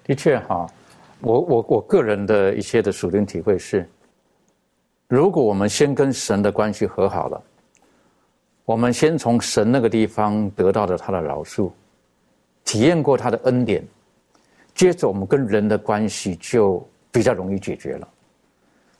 [0.05, 0.65] 的确哈，
[1.19, 3.87] 我我我个人的一些的属灵体会是，
[5.07, 7.41] 如果我们先跟神的关系和好了，
[8.65, 11.69] 我们先从神那个地方得到了他的饶恕。
[12.63, 13.83] 体验过他的恩典，
[14.73, 18.07] 接着我们跟人的关系就比较容易解决了。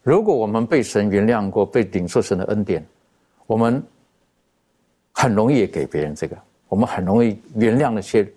[0.03, 2.83] 如果我们被神原谅过，被领受神的恩典，
[3.45, 3.81] 我们
[5.11, 6.35] 很容易给别人这个，
[6.67, 8.27] 我们很容易原谅那些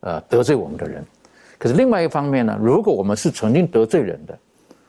[0.00, 1.04] 呃得罪我们的人。
[1.58, 4.38] 可是另外一方面呢，如果我们是曾经得罪人的，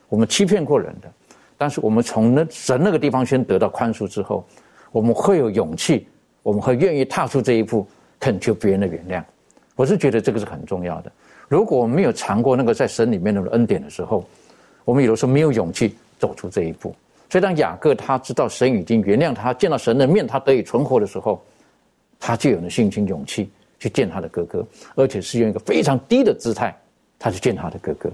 [0.09, 1.09] 我们欺骗过人的，
[1.57, 4.45] 但是我们从那神那个地方先得到宽恕之后，
[4.91, 6.07] 我们会有勇气，
[6.43, 7.87] 我们会愿意踏出这一步，
[8.19, 9.23] 恳求别人的原谅。
[9.77, 11.11] 我是觉得这个是很重要的。
[11.47, 14.25] 如果我们没有尝过那个在神里面的恩典的时候，
[14.83, 16.93] 我们有的时候没有勇气走出这一步。
[17.29, 21.39] 所以当雅各他知道神已经原谅他，见到神的面他得以存活的时候，
[22.19, 26.75] 他就有了信心勇气去见他的哥哥，而且是用一个非常低的姿态，
[27.19, 28.09] 他去见他的哥哥。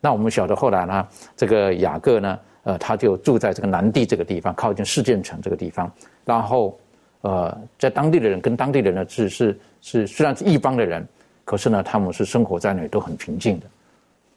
[0.00, 5.90] 那我们晓得后来呢，这个雅各呢，呃，他就住在这个南地这个地方，靠近事件城这个地方，
[6.26, 6.78] 然后。
[7.22, 11.06] 呃，在当地的人跟当地的人呢，是是是，虽然是一方的人，
[11.44, 13.66] 可是呢，他们是生活在那里都很平静的。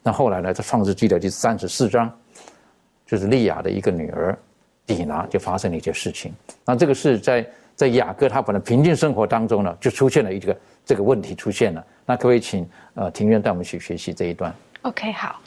[0.02, 2.12] 那后来呢，在创世纪的第三十四章，
[3.06, 4.38] 就是利亚的一个女儿
[4.86, 6.34] 底拿就发生了一件事情。
[6.66, 11.86] 那这个是在在雅各他本来平静生活当中呢，就出现了一个这个问题出现了。
[12.06, 15.40] 那可不可以请呃庭院带我们去学习这一段？OK，好。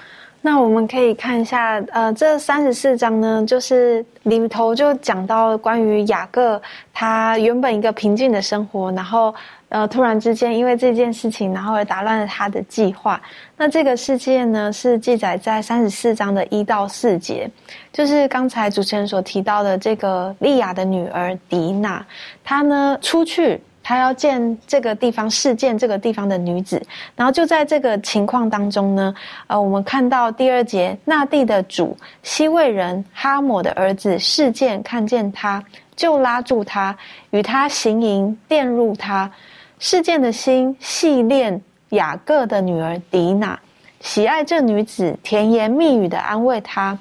[0.43, 6.61] 那我们可以看一下，呃，这三十四章呢，就是里头就讲到关于雅各，
[6.93, 9.35] 他原本一个平静的生活，然后，
[9.77, 13.21] 呃，突然之间因为这件事情，然后而打乱了他的计划。
[13.59, 17.51] 那这个事件呢，是记载在三十四章的一到四节，
[17.93, 22.03] 就是刚才主持人所提到的这个利亚的女儿迪娜，
[22.43, 23.61] 她呢出去。
[23.89, 26.85] 他要见这个地方，事件这个地方的女子，
[27.15, 29.15] 然后就在这个情况当中呢，
[29.47, 35.63] 呃，我们看到第二节，那地的主西魏人哈姆的儿子事件看见他，
[35.95, 36.97] 就拉住他，
[37.31, 39.31] 与他行营，电入他。
[39.79, 41.61] 事件的心细练
[41.91, 43.59] 雅各的女儿迪娜，
[44.01, 46.99] 喜爱这女子，甜言蜜语的安慰她。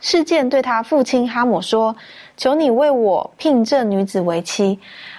[0.00, 1.94] 事件对他父亲哈姆说
[2.38, 4.78] ：“求你为我聘这女子为妻。”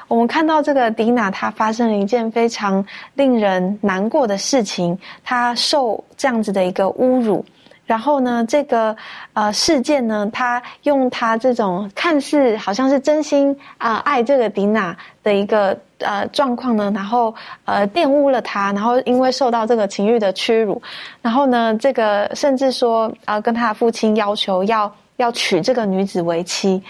[0.10, 7.46] 我们看到这个迪娜，她发生了一件非常令人难过的事情，她受这样子的一个侮辱。
[7.86, 8.96] 然后呢，这个
[9.34, 17.34] 呃事件呢，他用他这种看似好像是真心啊爱这个迪娜的一个呃状况呢，然后
[17.66, 20.82] 呃玷污了他，然后因为受到这个情欲的屈辱，
[21.22, 26.82] 然后呢，这个甚至说啊跟他的父亲要求要要娶这个女子为妻。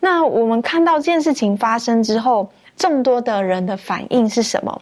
[0.00, 4.80] 那我们看到这件事情发生之后，众多的人的反应是什么？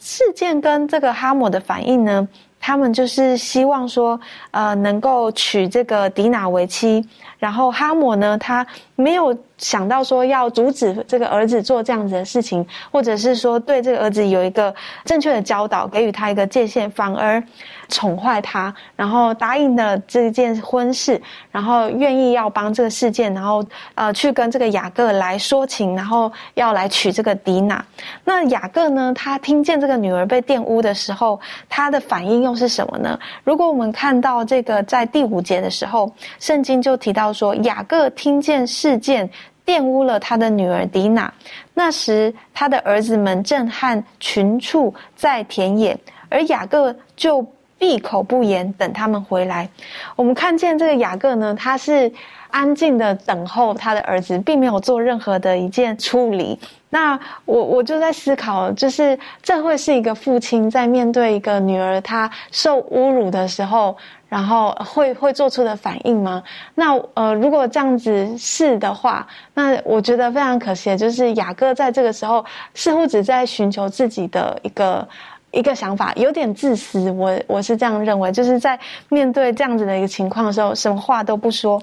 [0.00, 2.28] 事件跟这个哈姆的反应呢？
[2.60, 7.04] 他们就是希望说，呃，能够娶这个迪娜为妻。
[7.38, 17.42] 然后哈姆呢，他没有想到说要阻止这个儿子做这样子的事情，或者是说对这个儿子有一个正确的教导，给予他一个界限，反而。
[17.90, 21.18] 宠坏他，然后答应了这件婚事，
[21.50, 27.82] 然后愿意要帮这个事件，然后呃去跟这个雅各来说情，然后要来娶这个迪娜。
[28.24, 33.18] 那雅各呢，他听见这个女儿被玷污的时候，他的反应又是什么呢？
[33.42, 39.26] 如果我们看到这个在第五节的时候，圣经就提到说，雅各听见事件
[39.68, 41.30] 玷污了他的女儿迪娜，
[41.74, 45.94] 那时他的儿子们正和群畜在田野，
[46.30, 47.46] 而雅各就。
[47.80, 49.68] 闭口不言，等他们回来。
[50.16, 52.12] 我们看见这个雅各呢，他是
[52.50, 56.58] 安静的等候他的儿子，并没有做任何的一件处理。
[56.90, 63.96] 那我我就在思考，就是这会是一个父亲在面对一个女儿她受侮辱的时候，
[64.28, 66.42] 然后会会做出的反应吗？
[66.74, 75.06] 那呃，如果这样子是的话，那我觉得非常可惜，就是雅各在这个时候似乎只在寻求自己的一个。
[75.50, 81.82] 一个想法有点自私，我我是这样认为，就是在面对这样子的一个情况的时候，什么话都不说，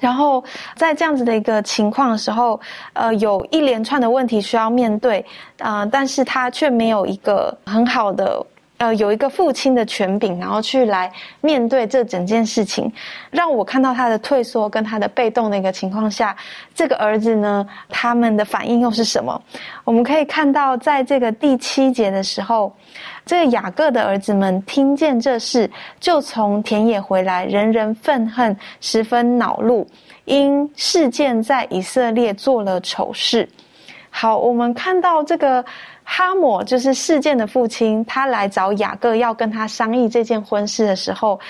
[0.00, 0.44] 然后
[0.76, 2.60] 在这样子的一个情况的时候，
[2.92, 5.24] 呃，有一连串的问题需要面对，
[5.60, 8.44] 啊，但是他却没有一个很好的。
[8.78, 11.10] 呃，有一个父亲的权柄，然后去来
[11.40, 12.92] 面对这整件事情，
[13.30, 16.36] 让我看到他的退缩跟他的被动的一个情况下，
[16.74, 19.40] 这个儿子呢，他们的反应又是什么？
[19.84, 22.74] 我们可以看到，在这个第七节的时候，
[23.24, 29.86] 这个雅各的儿子们听见这事，就从田野回来，人人愤恨，十分恼怒，
[30.24, 33.48] 因事件在以色列做了丑事。
[34.10, 35.64] 好，我们看到这个。
[36.04, 41.40] 哈姆就是事件的父亲，他来找雅各要跟他商议这件婚事的时候，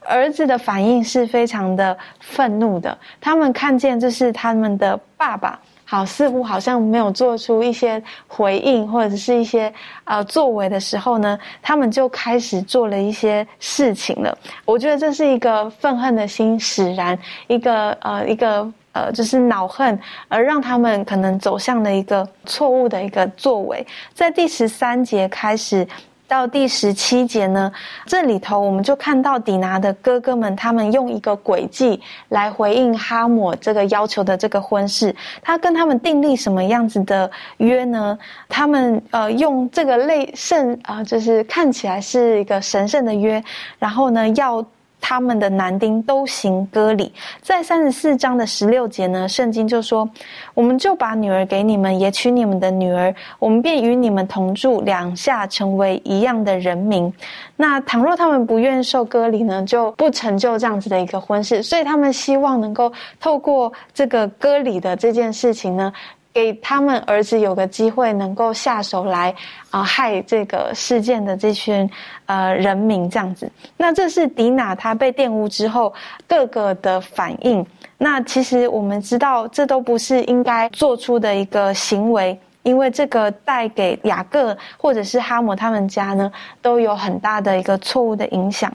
[0.00, 2.96] 儿子的反应是非常的愤怒的。
[3.20, 9.70] 他们看见这是他们的爸爸，好似乎好像没有做出一些回应或者是一些
[10.04, 14.38] 呃作为的时候呢，他们就开始做了一些事情了。
[14.64, 18.72] 我觉得这是一个愤恨的心使然，一个呃一个。
[18.94, 23.84] 呃，就是恼恨，而让他们可能走向了一个错误的一个作为。
[24.14, 25.86] 在第十三节开始
[26.28, 27.70] 到第十七节呢，
[28.06, 35.14] 这里头我们就看到底拿的哥哥们，他们用一个诡计来回应哈姆这个要求的这个婚事。
[35.42, 38.16] 他跟他们订立什么样子的约呢？
[38.48, 43.42] 他们呃用这个类圣啊，就是看起来是一个神圣的约，
[43.80, 44.64] 然后呢要。
[45.06, 47.12] 他们的男丁都行割礼，
[47.42, 50.08] 在三十四章的十六节呢，圣经就说
[50.54, 57.12] ：“我们就把女儿给你们，也娶你们的女儿，我们便与你们同住，两下成为一样的人民。”
[57.54, 61.62] 那倘若他们不愿受割礼呢，就不成就这样子的一个婚事。
[61.62, 62.90] 所以他们希望能够
[63.20, 65.92] 透过这个割礼的这件事情呢。
[66.34, 69.32] 给他们儿子有个机会能够下手来
[69.70, 71.88] 啊害这个事件的这群
[72.26, 75.94] 呃人民这样子，那这是迪娜她被玷污之后
[76.26, 77.64] 各个的反应。
[77.96, 86.30] 那其实我们知道这都不是应该做出的一个行为，因为这个带给雅各或者是哈姆他们家呢
[86.60, 88.72] 都有很大的一个错误的影响。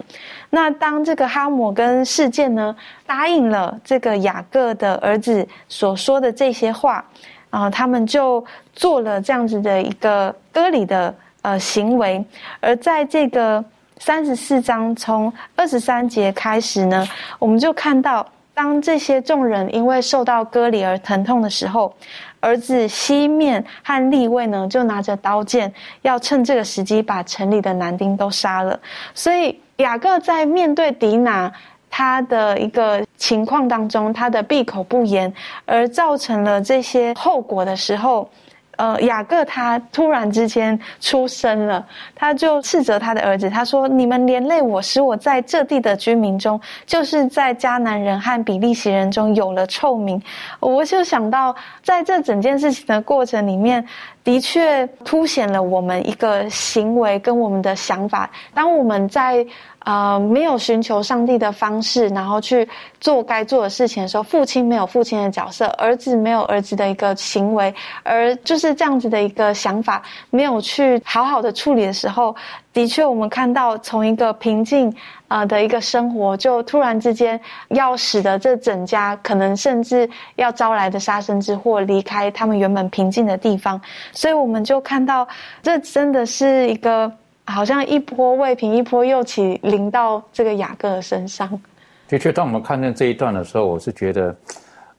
[0.49, 2.73] 那当这个哈姆跟事件呢
[3.05, 7.03] 答应了这个雅各的儿子所说的这些话。
[7.49, 8.43] 啊，他们就
[8.73, 12.23] 做了这样子的一个割礼的呃行为，
[12.59, 13.63] 而在这个
[13.97, 17.07] 三十四章从二十三节开始呢，
[17.39, 21.91] 我们就看到，当这些众人因为受到割礼而疼痛的时候，
[22.39, 25.73] 儿子西面和利位呢就拿着刀剑，
[26.03, 28.79] 要趁这个时机把城里的男丁都杀了。
[29.13, 31.51] 所以雅各在面对迪拿。
[31.89, 35.33] 他的一个情况当中，他的闭口不言，
[35.65, 38.29] 而造成了这些后果的时候，
[38.77, 41.85] 呃，雅各他突然之间出生了，
[42.15, 50.21] 他就斥责他的儿子，他说：“你们连累我，使我在这地的居民中，就是在迦南人和比利洗人中有了臭名。”
[50.61, 53.85] 我就想到，在这整件事情的过程里面，
[54.23, 58.29] 的确凸显了我们一个行为跟我们的想法。
[58.53, 59.45] 当我们在
[59.89, 62.67] 呃，没有寻求上帝的方式，然后去
[63.01, 67.73] 做该做的事情的时候，父亲没有父亲的角色，儿子没有儿子的一个行为，
[68.03, 72.35] 而就是这样子的一个想法，没有去好好的处理的时候，
[72.71, 74.95] 的确，我们看到从一个平静
[75.27, 83.81] 啊的一个生活，就突然之间要使得这整家可能甚至要招来的杀身之祸离开他们原本平静的地方，
[84.11, 85.27] 所以我们就看到
[85.63, 87.11] 这真的是一个。
[87.49, 91.49] 好像一波未平，一波又起，临到这个雅各的身上。
[92.07, 94.35] 的确，当我们看见这一段的时候，我是觉得，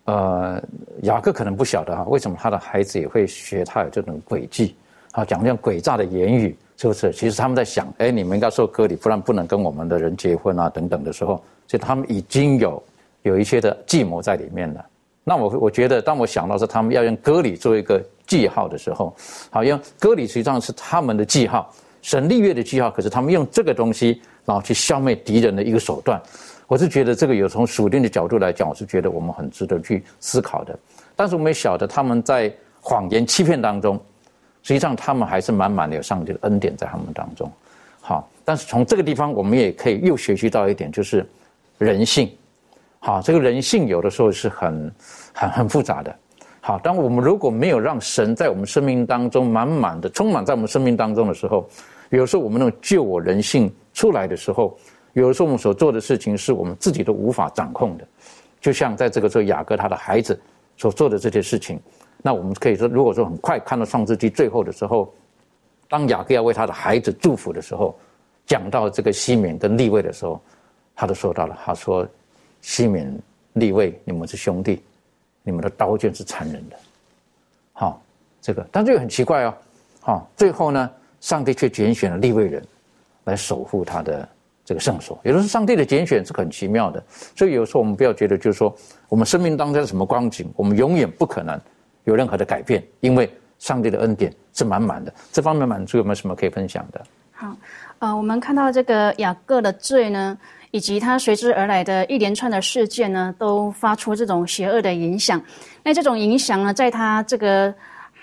[0.04, 0.62] 呃，
[1.02, 4.74] 雅各可能不晓得哈，为什么他的孩子也会学他有这种诡计，
[5.12, 7.12] 啊，讲这样诡诈的言语，是不是？
[7.12, 12.82] 其实他们在想，哎，你们应该受割礼，不然不能跟我们的人结婚啊，等等的时候，所以他们已经有
[13.22, 14.84] 有一些的计谋在里面了。
[15.22, 19.14] 那我我觉得，当我想到是他们要用割礼做一个记号的时候，
[19.50, 21.72] 好，用割礼实际上是他们的记号。
[22.02, 26.20] 神立约的记号，可是他们用这个东西，然后去消灭敌人的一个手段。
[26.66, 30.78] 我是觉得这个有从属灵的角度来讲，我是觉得我们很值得去思考的。
[31.16, 34.00] 但是我们也晓得他们在谎言欺骗当中，
[34.62, 37.50] 实际上他们还是满满的有上帝的恩典在他们当中。
[38.00, 41.28] 好，但是从这个地方，我们也可以又学习到一点，就是
[41.76, 42.30] 人性。
[43.00, 44.94] 好，这个人性有的时候是很
[45.32, 46.16] 很很复杂的。
[46.62, 51.66] 好，当我们如果没有让神在我们生命当中满满的充满在我们生命当中的时候，
[52.10, 54.76] 有时候我们那种救我人性出来的时候，
[55.14, 58.06] 有时候我们所做的事情是我们自己都无法掌控的。
[58.60, 60.38] 就像在这个时候雅各他的孩子
[60.76, 61.80] 所做的这些事情，
[62.22, 65.10] 那我们可以说，如果说很快看到创世纪最后的时候，
[65.88, 67.98] 当雅各要为他的孩子祝福的时候，
[68.44, 70.38] 讲到这个西缅跟利位的时候，
[70.94, 72.06] 他都说到了，他说
[72.60, 73.18] ：“西缅、
[73.54, 74.82] 利位，你们是兄弟。”
[75.50, 76.76] 你们的刀剑是残忍的，
[77.72, 78.00] 好，
[78.40, 79.54] 这个，但这个很奇怪哦，
[80.00, 80.88] 好，最后呢，
[81.20, 82.64] 上帝却拣选了利未人
[83.24, 84.28] 来守护他的
[84.64, 85.18] 这个圣所。
[85.24, 87.02] 也就是上帝的拣选是很奇妙的，
[87.34, 88.72] 所以有时候我们不要觉得，就是说
[89.08, 91.60] 我们生命当中什么光景，我们永远不可能
[92.04, 93.28] 有任何的改变，因为
[93.58, 95.12] 上帝的恩典是满满的。
[95.32, 97.04] 这方面满足有没有什么可以分享的？
[97.32, 97.56] 好，
[97.98, 100.38] 呃，我们看到这个雅各的罪呢。
[100.70, 105.40] 以及他随之而来的一连串的事件呢，都发出这种邪恶的影响。
[105.82, 107.74] 那这种影响呢，在他这个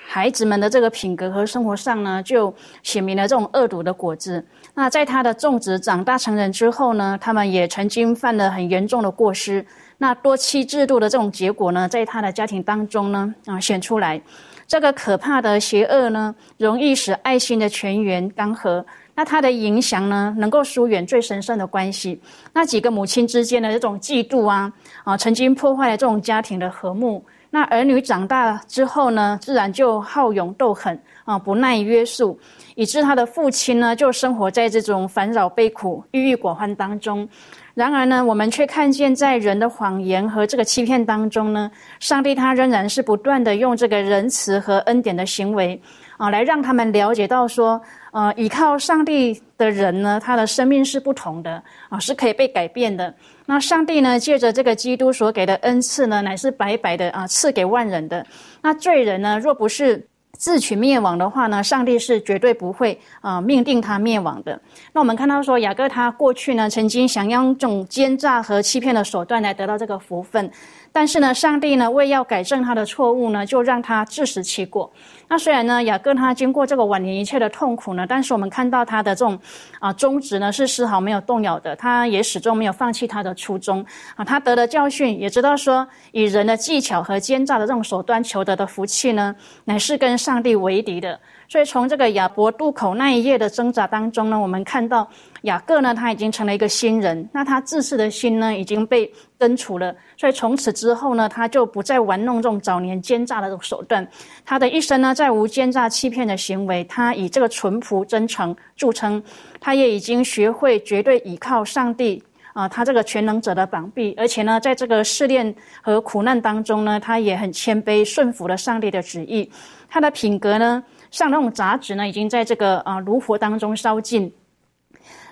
[0.08, 4.46] 孩子们的这个品格和生活上呢，就显明了这种恶毒的果子。
[4.74, 9.66] 那在他的种植长大成人之后呢，他们也曾经犯了很严重的过失。
[9.98, 14.22] 那多妻制度的这种结果呢，在他的家庭当中呢，啊显出来。
[14.68, 18.84] 这个可怕的邪恶呢，容易使爱心的泉源干涸。
[19.18, 22.22] 那它的影响呢，能够疏远最神圣的关系。
[22.54, 24.72] 那几个母亲之间的这种嫉妒啊，
[25.04, 27.26] 啊，曾经破坏了这种家庭的和睦。
[27.50, 32.38] 那儿女长大之后呢，自然就好勇斗狠啊，不耐约束，
[32.76, 37.28] 以致他的父亲呢，就生活在这种烦扰、悲苦、郁郁寡欢当中。
[37.74, 45.82] 然而呢，我们却看见在人的谎言和这个欺骗当中呢，上帝他仍然是不断的用这个仁慈和恩典的行为
[46.18, 47.82] 啊，来让他们了解到说。
[48.18, 53.14] 呃，依靠上帝的人呢，他的生命是不同的啊，是可以被改变的。
[53.46, 58.26] 那上帝呢，借着这个基督所给的恩赐呢，乃是白白的啊，赐给万人的。
[58.64, 60.04] 那罪人呢，若不是
[60.36, 64.60] 自取灭亡的话呢，上帝是绝对不会啊命定他灭亡的。
[64.94, 70.50] 那我们看到说，雅各他过去呢，曾经想用这种奸诈和欺骗的手段来得到这个福分。
[70.98, 74.92] 但是呢，上帝呢为要改正他的错误呢，就让他自食其果。
[75.28, 79.38] 那虽然呢，雅各他经过这个晚年一切的痛苦呢，但是我们看到他的这种
[79.80, 83.86] 啊宗旨呢是丝毫没有动摇的，他也始终没有放弃他的初衷
[84.16, 84.26] 啊。
[84.26, 89.36] 他得了教训，也知道说以人的技巧和奸诈的这种手段求得的福气呢，
[89.66, 91.20] 乃是跟上帝为敌的。
[91.48, 95.08] 所以从这个亚伯渡口那一夜的挣扎当中呢，我们看到
[95.44, 99.96] 雅各呢他已经成了一个新人，那他自私的心呢已经被根除了。
[100.18, 104.08] 所以从此之后呢，他就不再玩弄这种早年奸诈的手段。
[104.44, 106.84] 他的一生呢，再无奸诈欺骗的行为。
[106.86, 109.24] 他以这个淳朴真诚著称。
[109.60, 112.24] 他也已经学会绝对依靠上帝
[112.54, 114.14] 啊，他这个全能者的膀臂。
[114.18, 119.52] 而且呢，在这个试炼和苦难当中呢，他也很谦卑顺服了上帝的旨意。
[119.90, 120.84] 他的品格呢？
[121.10, 124.32] 像那种杂质呢，已经在这个啊炉火当中烧尽。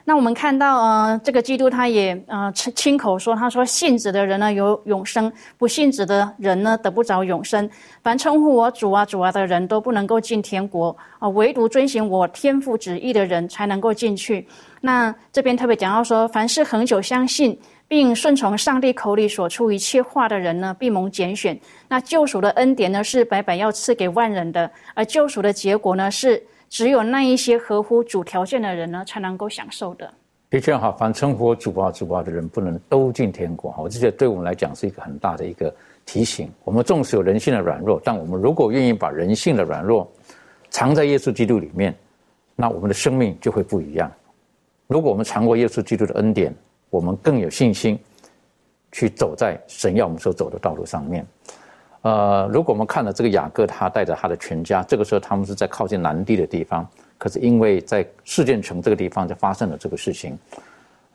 [0.08, 7.68] 那我们看到，呃，这个基督他也呃亲亲口说，他说信子的人呢有永生，不信子的人呢得不着永生。
[8.04, 14.48] 凡称呼我主啊主啊的人都不能够进天国啊，唯独遵循我天父旨意的人才能够进去。
[14.80, 21.60] 那这边特别讲到说，凡是恒久相信并顺从上帝口里所出一切话的人呢，必蒙拣选。
[21.88, 26.44] 那救赎的恩典呢，是白白要赐给万人的，而救赎的结果呢是。
[26.76, 30.14] 只有那一些合乎主条件的人呢，才能够享受的。
[30.50, 33.82] 的确哈，凡称呼主啊主啊的人，不能都进天国哈。
[33.82, 35.74] 我就觉得对我们来讲是一个很大的一个
[36.06, 36.52] 提醒。
[36.66, 40.06] 我们纵使有人性的软弱，但我们如果愿意把人性的软弱
[40.70, 41.96] 藏在耶稣基督里面，
[42.58, 44.12] 那我们的生命就会不一样。
[44.88, 46.54] 如果我们尝过耶稣基督的恩典，
[46.90, 47.98] 我们更有信心
[48.92, 51.26] 去走在神要我们所走的道路上面。
[52.06, 56.88] 呃，如果我们看了这个雅各，他带着他的全家，这个时候他们是在靠近南地的地方，
[57.18, 60.38] 可是因为在事件城这个地方就发生了这个事情，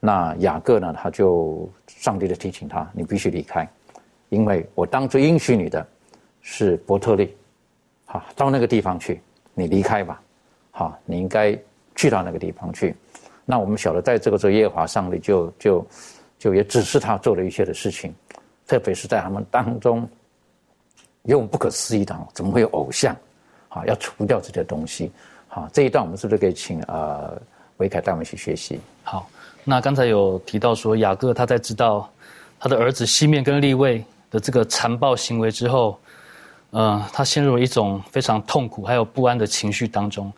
[0.01, 3.65] 那雅各呢，他就上帝的提醒他，你必须离开，
[4.31, 5.87] 因为我当初应许你的，
[6.41, 7.37] 是伯特利，
[8.07, 9.21] 好，到那个地方去，
[9.55, 10.21] 你离开吧，
[10.73, 11.57] 好，你应该
[11.95, 12.97] 去到那个地方去。
[13.45, 15.87] 那我们晓得，在这个时候，耶和华上帝就就
[16.37, 18.13] 就也指示他做了一些的事情，
[18.67, 20.05] 特别是在他们当中。
[21.25, 23.15] 用不可思议的，怎么会有偶像？
[23.69, 25.13] 啊，要除掉这些东西。
[25.47, 27.41] 好，这一段我们是不是可以请呃
[27.77, 28.81] 维凯带我们去学习？
[29.05, 29.29] 好，
[29.63, 32.11] 那刚才有提到说雅各他在知道
[32.59, 36.01] 他的儿子西面跟利位的这个残暴行为之后，
[36.73, 40.33] 嗯，他陷入了一种非常痛苦还有不安的情绪当中。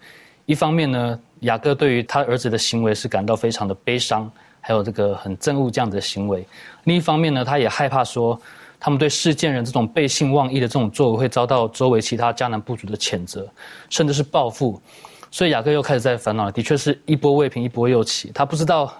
[0.44, 4.30] 一方面呢，雅各对于他儿子的行为是感到非常的悲伤，
[4.60, 6.42] 还有这个很憎恶这样的行为；
[6.84, 8.38] 另一方面呢，他也害怕说。
[8.84, 13.48] 他们对事件人这种背信忘义的这种作为，会遭到周围其他迦南部族的谴责，
[13.88, 14.82] 甚至是报复。
[15.30, 16.50] 所以雅各又开始在烦恼了。
[16.50, 18.32] 的确是一波未平，一波又起。
[18.34, 18.92] 他不知道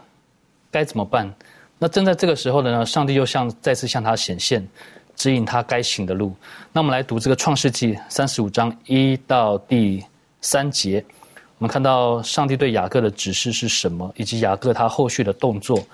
[0.71, 1.29] 该怎么办。
[1.81, 4.65] 那正在这个时候的呢，上帝又向再次向他显现，
[5.17, 6.33] 指引他该行的路。
[6.73, 10.05] 那我们来读这个创世纪三十五章一到第
[10.41, 11.05] 三节，
[11.59, 15.85] 我们看到上帝对雅各的指示是什么，以及雅各他后续的动作。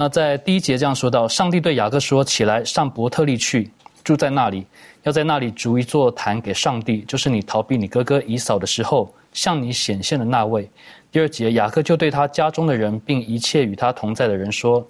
[0.00, 3.68] 那在第一节这样说到，上帝对雅各说：“起来，上伯特利去，
[4.04, 4.64] 住在那里，
[5.02, 10.70] 要在那里逐一座坛给上帝，就是你逃避你哥哥以扫的时候向你显现的那位。”
[11.10, 14.86] 第二节，雅各就对他家中的人，并一切与他同在的人说：“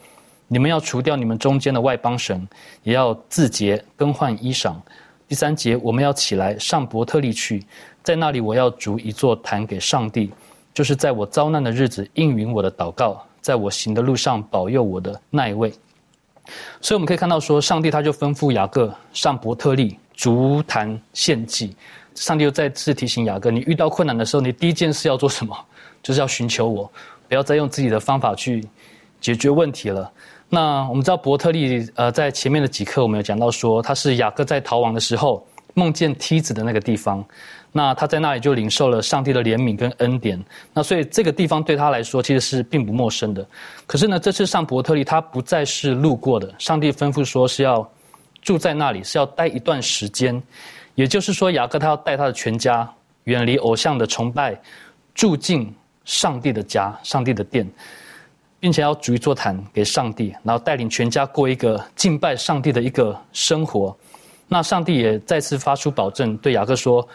[0.46, 2.46] 你们要除掉你们中间的外邦神，
[2.82, 4.74] 也要自洁，更换衣裳。”
[5.26, 7.64] 第三节，我们要起来，上伯特利去，
[8.02, 10.30] 在那里我要逐一座坛给上帝，
[10.74, 13.24] 就是在我遭难的日子应允我的祷告。
[13.40, 15.72] 在我行的路上保佑我的那一位，
[16.80, 21.74] 所以我们可以看到说，上帝他就吩咐雅各上伯特利足坛献祭。
[22.14, 25.56] 上帝又再次提醒雅各，你遇到困难的时候，你第一件事要做什么？
[26.02, 26.90] 就是要寻求我，
[27.28, 28.66] 不要再用自己的方法去
[29.20, 30.10] 解决问题了。
[30.48, 37.24] 那我们知道伯特利，呃，在前面的几课我们有讲到说，他是雅各在逃亡的时候梦见梯子的那个地方。
[37.78, 40.36] 那他在那里就领受了上帝的怜悯跟恩典，
[40.74, 43.46] 那所以这个地方对他来说其实是并不陌生的。
[43.86, 47.88] 可是呢，这次上伯特利他不再是路过的，上帝吩咐说是要
[48.42, 50.42] 住在那里，是要待一段时间。
[50.96, 52.92] 也就是说，雅各他要带他的全家
[53.24, 54.60] 远离偶像的崇拜，
[55.14, 55.72] 住进
[56.04, 57.64] 上帝的家、上帝的殿，
[58.58, 63.96] 并且要筑一座坛给上帝，然后带领全家过一个敬拜上帝的一个生活。
[64.48, 67.08] 那上帝也再次发出保证，对雅各说。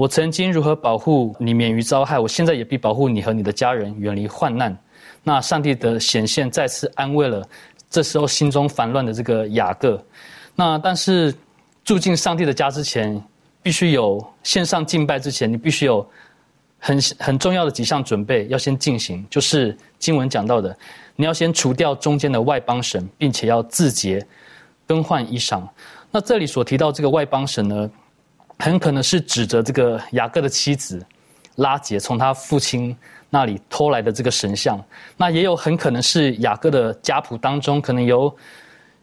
[0.00, 4.74] 我曾经如何保护你免于遭害，我现在也必保护你和你的家人远离患难。
[5.22, 7.46] 那上帝的显现再次安慰了
[7.90, 10.02] 这时候心中烦乱的这个雅各。
[10.56, 11.34] 那但是
[11.84, 13.22] 住进上帝的家之前，
[13.62, 16.08] 必须有线上敬拜之前，你必须有
[16.78, 20.74] 很很重要的几项准备要先进行，就是经文讲到的，
[21.14, 24.26] 你要先除掉中间的外邦神，并且要自洁，
[24.86, 25.62] 更换衣裳。
[26.10, 27.90] 那这里所提到这个外邦神呢？
[28.60, 31.04] 很可能是指着这个雅各的妻子
[31.56, 32.96] 拉杰从他父亲
[33.30, 34.82] 那里偷来的这个神像，
[35.16, 38.34] 那也有很可能是雅各的家谱当中可能有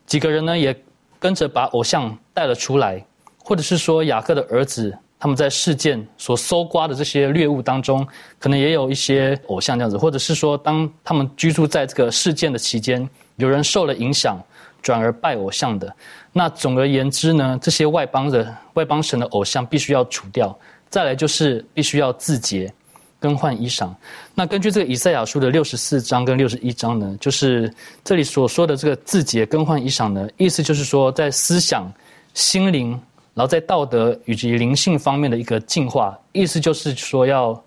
[0.05, 0.75] 几个人呢，也
[1.19, 3.03] 跟着把偶像带了出来，
[3.43, 8.05] 或者是说雅各的儿子他们在事件所搜刮的这些猎物当中，
[8.37, 14.39] 可能也有一些偶像这样子，或者是说当他们居住在这个事件的期间，有人受了影响。
[14.81, 15.93] 转而拜偶像的，
[16.31, 20.57] 那总而言之呢，这些外邦的外邦神的偶像必须要除掉。
[20.89, 22.73] 再来就是必须要自洁，
[23.19, 23.89] 更换衣裳。
[24.33, 27.73] 那根据这个以赛亚书的六十四章跟六十一章呢，就是
[28.03, 31.91] 这里所说的这个自洁更换衣裳呢，意思就是说在思想、
[32.33, 32.91] 心灵，
[33.33, 36.17] 然后在道德以及灵性方面的一个进化。
[36.31, 37.63] 意思就是说要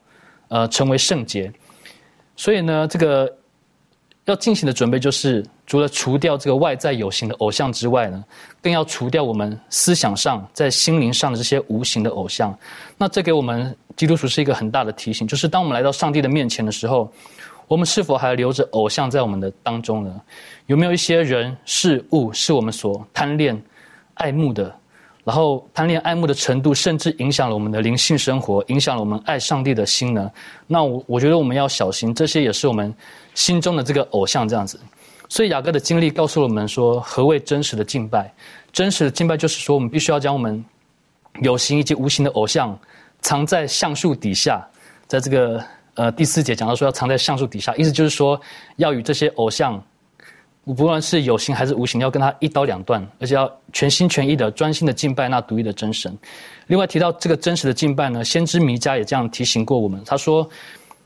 [0.48, 1.52] 呃成为圣洁。
[2.36, 3.30] 所以呢，这个。
[4.26, 8.24] 要进行的准备就是，除了除掉这个外在有形的偶像之外呢，
[8.62, 12.56] 更要除掉我们思想上、在心灵上的这些无形的偶像。
[12.96, 17.10] 那这给我们基督徒是一个很大的提醒，就是当我们来到上帝的面前的时候，
[17.66, 20.20] 我们是否还留着偶像在我们的当中呢？
[20.66, 23.60] 有没有一些人事物是我们所贪恋、
[24.14, 24.76] 爱慕的？
[25.22, 30.30] 然后贪恋爱慕的程度，甚至影响了我们的灵性生活，影响了我们爱上帝的心呢？
[30.66, 32.92] 那我我觉得我们要小心，这些也是我们
[33.34, 34.80] 心中的这个偶像这样子。
[35.28, 38.32] 所以雅各的经历告诉了我们说，何谓真实的敬拜？
[38.72, 40.64] 真实的敬拜就是说，我们必须要将我们
[41.42, 42.76] 有形以及无形的偶像
[43.20, 44.66] 藏在橡树底下。
[45.06, 45.62] 在这个
[45.94, 48.40] 呃第四节讲到说，要藏在橡树底下，意思就是说，
[48.76, 49.82] 要与这些偶像。
[50.64, 56.16] 不论是有形还是无形，要跟他一刀两断，而且要全心全意的、专心的敬拜那独一的真神。
[56.68, 60.00] 另外提到这个真实的敬拜呢，先知弥迦也这样提醒过我们。
[60.04, 60.48] 他说，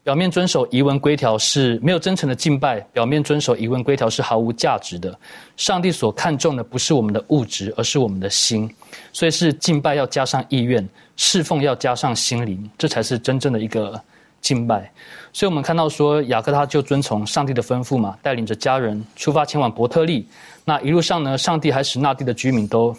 [0.03, 5.19] 表面遵守仪文规条是没有真诚的敬拜，表面遵守仪文规条是毫无价值的。
[5.57, 8.71] 上帝所看重的不是我们的物质，而是我们的心。
[9.15, 10.87] 所以是敬拜要加上意愿，
[11.17, 13.99] 侍奉要加上心灵，这才是真正的一个
[14.45, 14.93] 敬拜。
[15.33, 20.29] 所以，我们看到说，雅各他就遵从上帝的吩咐嘛，带领着家人出发前往伯特利。
[20.67, 22.95] 那一路上呢，上帝还使那地的居民都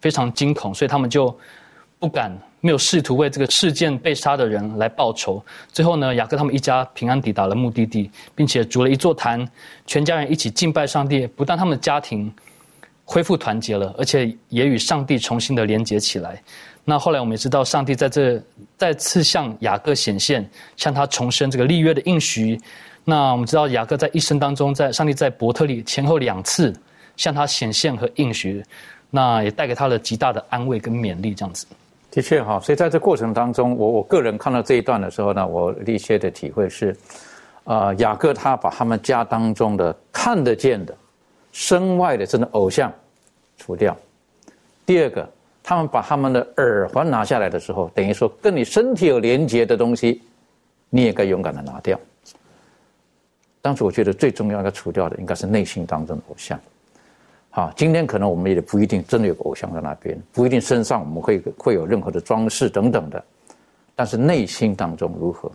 [0.00, 1.34] 非常惊恐，所以他们就
[2.00, 5.42] 不敢没有试图为这个事件被杀的人来报仇。
[5.72, 9.48] 最后呢，雅各他们一家平安抵达了目的地，并且筑了一座坛，
[9.86, 11.26] 全家人一起敬拜上帝。
[11.28, 12.32] 不但他们的家庭
[13.04, 16.42] 恢复团结了，而且也与上帝重新的连结起来。
[16.84, 18.42] 那后来我们也知道，上帝在这
[18.76, 20.44] 再次向雅各显现，
[20.76, 22.60] 向他重申这个立约的应许。
[23.04, 26.74] 那我们知道，雅各在一生当中，在上帝在伯特利前后两次
[27.16, 28.64] 向他显现和应许，
[29.10, 31.32] 那也带给他了极大的安慰跟勉励。
[31.32, 31.66] 这样子，
[32.10, 32.58] 的确哈。
[32.58, 36.96] 所以在这过程当中，我我个人看到这一段的时候呢，我一些的体会是，
[37.62, 40.92] 啊，雅各他把他们家当中的看得见的、
[41.52, 42.92] 身外的这种偶像
[43.56, 43.96] 除掉。
[44.84, 45.30] 第二个。
[45.72, 50.20] 他们把他们的耳环拿下来的时候，等于说跟你身体有连接的东西，
[50.90, 51.98] 你也该勇敢的拿掉。
[53.62, 56.60] 当时我觉得最重要要除掉的，应该是内心当中的偶像。
[57.48, 63.24] 好，今天可能我们也不一定真的有个偶像在那边，不一定身上我们会会有任何的装饰等等的，
[63.94, 65.50] 但是内心当中如何？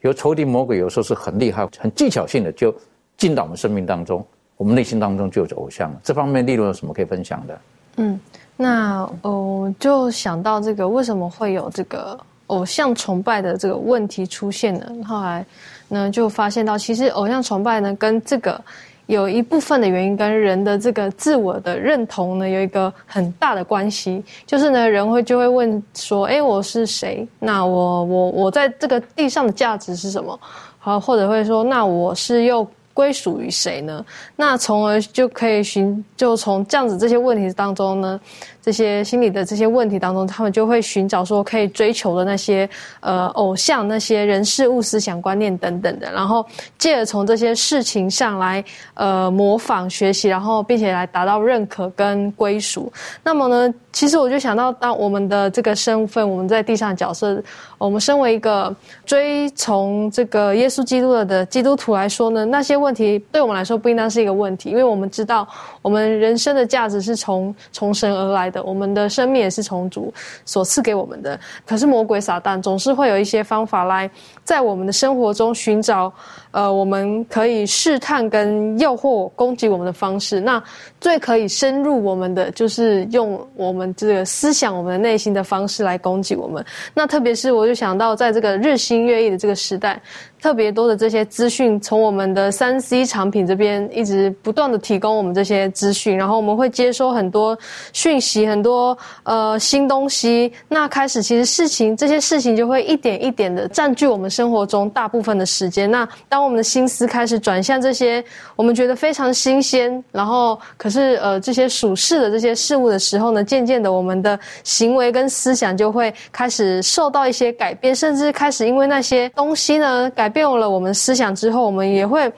[0.00, 2.74] 有仇敌魔鬼有时候是很厉害、很技巧性的，就
[3.18, 6.00] 进到我们生命当中，我们内心当中就有偶像了。
[6.02, 7.60] 这方面利润有什么可以分享的？
[7.96, 8.18] 嗯。
[8.62, 14.86] 那哦，就想到这个为什么会有这个偶像崇拜的这个问题出现呢？
[15.06, 15.42] 后来
[15.88, 18.60] 呢，就发现到其实偶像崇拜呢，跟这个
[19.06, 24.22] 有一部分的原因跟人的这个自我的认同呢，有一个很大的关系。
[24.46, 27.26] 就是呢，人会就会问说：“哎，我是谁？
[27.38, 30.38] 那我我我在这个地上的价值是什么？”
[30.78, 32.66] 好，或者会说：“那我是又。”
[33.00, 34.04] 归属于谁呢？
[34.36, 38.20] 那从而就可以寻，就从这样子这些问题当中呢。
[38.62, 42.68] 这些心理的这些问题当中，他们就会寻找说可以追求的那些
[43.00, 46.44] 呃偶像、那些人事物、思想观念等等的，然后
[46.76, 52.92] 借着从这些事情上来呃模仿学习，然后并且来达到认可跟归属。
[53.24, 57.42] 那么呢，其实我就想到，当我们的这个身份，我们在地上角色，
[57.80, 58.74] 我们身为一个
[59.06, 65.48] 追从这个耶稣基督的基督徒来说呢，那些问题对我们来说不应当是一个问题，因为我们知道
[65.80, 68.50] 我们人生的价值是从从神而来。
[68.50, 70.12] 的，我们的生命也是从主
[70.44, 71.38] 所赐给我们的。
[71.64, 74.10] 可是魔鬼撒旦总是会有一些方法来
[74.50, 76.12] 在我们的生活中寻找，
[76.50, 80.40] 呃，我们可以试探跟诱惑攻击我们的方式。
[80.40, 80.60] 那
[81.00, 86.66] 最可以深入我们的，就是用我们这个思想、我们的内心的方式来攻击我们。
[86.92, 90.02] 那特别是我就想到，在这个日新月异的这个时代。
[90.40, 97.56] 特别多的这些资讯，从我们的三 C 产品这边一直不断的提供我们这些资讯，然后我们会接收很多
[97.92, 100.50] 讯息，很多呃新东西。
[100.66, 105.90] 那开始其实事情这些事情就会一点一点的占据我们生活中大部分的时间。
[105.90, 108.24] 那当我们的心思开始转向这些
[108.56, 120.29] 我们觉得非常新鲜，然后可是呃这些属世的这些事物的时候呢，渐渐的我们的行为跟思想就会开始受到一些改变，甚至开始因为那些东西呢改。
[120.30, 122.32] 变了我们思想之后，我们也会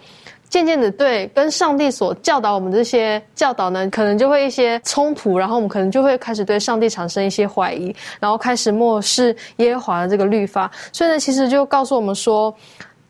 [0.48, 10.70] 渐渐的对跟上帝所教导我们这些教导呢，可能就会一些冲突，然后我们可能就会开始对上帝产生一些怀疑，然后开始漠视耶和华的这个律法。
[10.92, 12.52] 所以呢，其实就告诉我们说。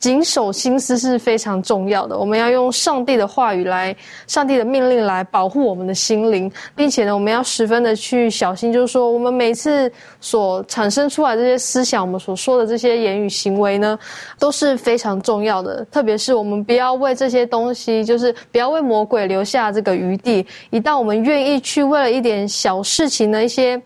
[0.03, 2.18] 谨守心思是非常重要的。
[2.18, 3.94] 我们要用上帝的话语来，
[4.26, 9.90] 上帝的命令来保护我们的心灵，并且呢，我们要十分的去小心，就是说，我们每次
[10.20, 13.96] 所产生出来这些思想，我们所说的这些言语行为呢，
[14.40, 15.84] 都是非常重要的。
[15.84, 20.44] 特别是我们不要为这些东西，就是不要为魔鬼留下这个余地。
[20.70, 23.80] 一旦我们愿意去为了一点小事情的一些。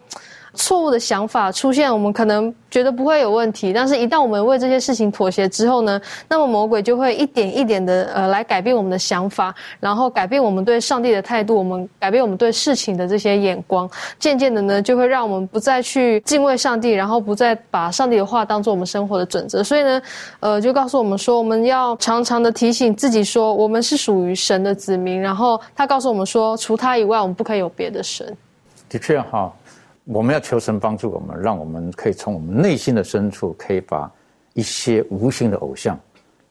[0.57, 13.89] 错误的想法出现，我们可能觉得不会有问题，但是一旦我们为这些事情妥协之后呢，那么魔鬼就会一点一点的呃来改变我们的想法，然后改变我们对上帝的态度，我们改变我们对事情的这些眼光，
[14.19, 19.63] 渐渐的呢，就会让我们不再去敬畏上帝，然后不再把上帝的话当做我们生活的准则。
[19.63, 20.03] 所以呢，
[20.41, 25.21] 呃，就告诉我们说，我们要常常的提醒自己说，我们是属于神的子民。
[25.21, 28.37] 然后他告诉我们说，除他以外，我们不可以有别的神。
[28.89, 29.53] 的确哈。
[30.07, 34.11] 我们要求神帮助我们，让我们可以从我们内心的深处，可以把
[34.55, 35.99] 一些无形的偶像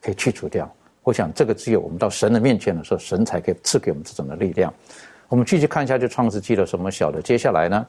[0.02, 0.70] 可以去除掉。
[1.02, 4.72] 我想，这个只有我们到神的面前的时候，神才可以赐给我们这种的力量。
[5.28, 7.22] 我们继续看一下，就创世纪的什么小的？
[7.22, 7.86] 接下来呢，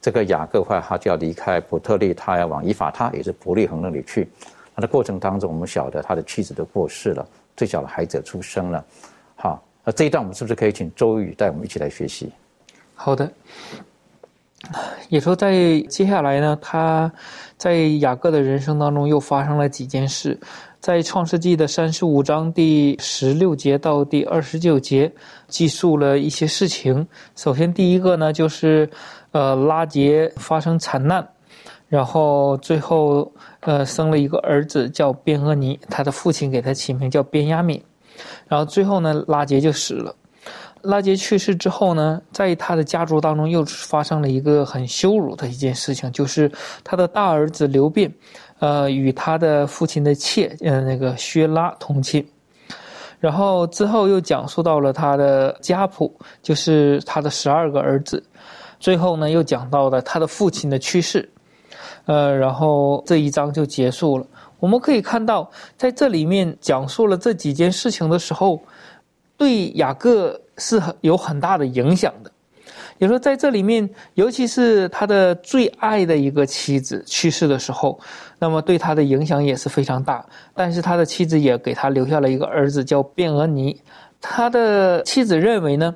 [0.00, 4.26] 这个雅各话他就要离开伯特利，他要往以法他，也是伯利恒那里去。
[4.74, 8.82] 那的过程当中，我们晓得他的妻子都过世了，最小的孩子出生了。
[9.34, 12.32] 好，那这一段我们是不是可以请周宇带我们一起来学习？
[12.94, 13.30] 好的。
[15.08, 17.10] 也说，在接下来呢，他
[17.56, 20.38] 在雅各的人生当中又发生了几件事。
[20.80, 25.12] 在创世纪的三十五章第十六节到第二十九节，
[25.46, 27.06] 记述了一些事情。
[27.36, 28.88] 首先，第一个呢，就是
[29.32, 31.26] 呃拉杰发生惨难，
[31.88, 33.30] 然后最后
[33.60, 37.82] 呃生了一个儿子叫边俄尼，他的父亲给他起名叫边亚敏，
[38.48, 40.14] 然后最后呢，拉杰就死了。
[40.82, 46.50] 拉杰去世之后呢，在他的家族当中又发生了一个很羞辱的一件事情，就是
[46.82, 48.12] 他的大儿子刘辩，
[48.58, 52.26] 呃，与他的父亲的妾，呃，那个薛拉同亲。
[53.18, 58.22] 然后之后又讲述到了他的家谱，就是他的十二个儿子。
[58.78, 61.28] 最后呢，又讲到了他的父亲的去世，
[62.06, 64.26] 呃，然后这一章就结束了。
[64.58, 68.62] 我们可以看到，在这里面讲述了这几件事情的时候，
[69.36, 70.40] 对雅各。
[70.60, 72.30] 是很有很大的影响的，
[72.98, 77.98] 也说在这里面，尤其是他的最爱的一个妻子去世的时候，
[78.38, 80.24] 那么对他的影响也是非常大。
[80.54, 83.80] 但是他的妻子也给他留下了一个儿子叫卞俄尼，
[84.20, 85.94] 他的妻子认为呢，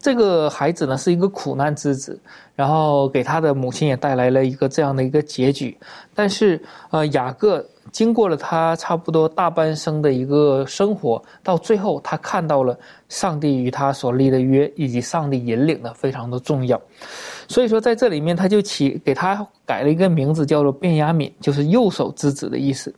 [0.00, 2.18] 这个孩子呢是一个苦难之子，
[2.54, 5.76] 然后给他的母亲也带来了一个这样的一个结局。
[6.14, 6.60] 但是
[6.90, 7.64] 呃，雅各。
[7.96, 12.78] 经过了他差不多大半生的一个生活，到最后他看到了
[13.08, 16.78] 上帝与他所立的约，以及上帝引领的非常的重要。
[17.48, 22.94] 所以说，在这里面他就起给他改了一个名字，叫做卞雅敏，就是右手之子的意思。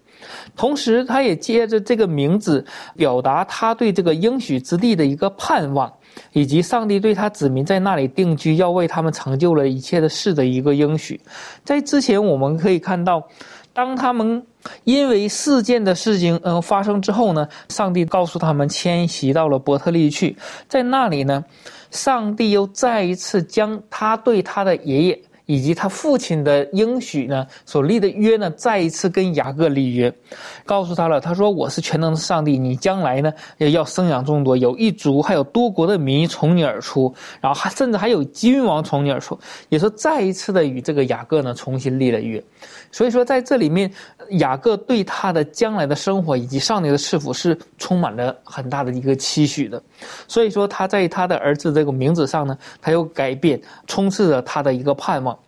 [0.57, 5.93] 同时，他也借着这个名字表达他对这个应许之地的一个盼望，
[6.33, 11.21] 以及上帝对他子民在那里定居，要为他们成就了一切的事的一个应许。
[11.65, 13.23] 在之前我们可以看到。
[13.75, 14.45] 当他们
[14.85, 20.37] 因为事件的事情嗯发生之后呢，上帝告诉他们迁徙到了伯特利去，
[20.69, 21.45] 在那里呢，
[21.91, 25.21] 上帝又再一次将他对他的爷爷。
[25.49, 30.13] 以及他父亲的应许呢，所立的约呢，再一次跟雅各立约，
[30.67, 31.19] 告诉他了。
[31.19, 39.39] 他说：“我是全能的上帝，你将来呢要生养众多，有一族还有多国的民从你而出，然后还甚至还有君王从你而出。”
[39.71, 42.43] 也说再一次的与这个雅各呢重新立了约。
[42.93, 43.91] 所以说在这里面，
[44.33, 49.83] 雅各对他的将来的生活以及上帝的赐福是充满了很大的一个期许的。
[50.27, 55.39] 所以说他在他的儿子这个名字上呢，他又改变，充斥着他的一个盼望。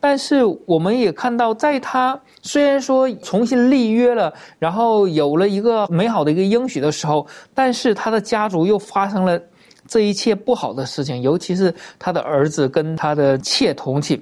[0.00, 7.24] 但是我们也看到，在他虽然说重新立约了，然后有了一个美好的一个应许的时候，
[7.54, 9.40] 但是他的家族又发生了
[9.86, 14.20] 这一切不好的事情，尤其是他的儿子跟他的妾同寝。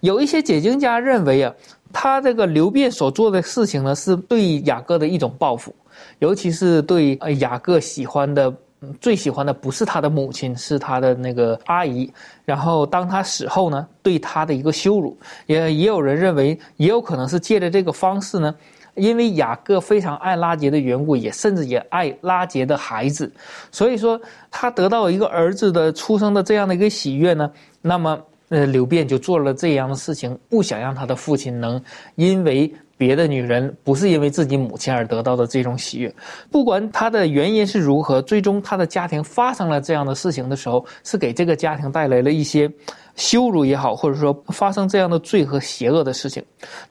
[0.00, 1.52] 有一些解经家认为啊，
[1.90, 5.74] 他这个刘辩所做的事情呢，是对雅各的一种报复，
[6.18, 8.52] 尤其是对呃雅各喜欢的。
[9.00, 12.12] 最喜欢的不是他的母亲，是他的那个阿姨。
[12.44, 15.16] 然后当他死后呢，对他的一个羞辱，
[15.46, 18.54] 也也有人认为，也有可能是借着这个方式呢，
[18.94, 23.32] 因为雅各非常爱拉杰的缘故，也甚至也爱拉杰的孩子，
[23.72, 24.20] 所以说
[24.50, 27.50] 他得到一个儿子的出生的这样的一个喜悦呢，
[27.80, 28.18] 那么
[28.48, 31.82] 呃，刘辩就做了这样的事情，不想让他的父亲能
[32.14, 36.14] 因为别的女人不是因为自己母亲而得到的这种喜悦。
[36.50, 42.70] 不管他的原因是如何，最终他的家庭发生了这样的事情的时候，是给这个家庭带来了一些
[43.14, 46.42] 羞辱也好，或者说发生这样的罪和邪恶的事情。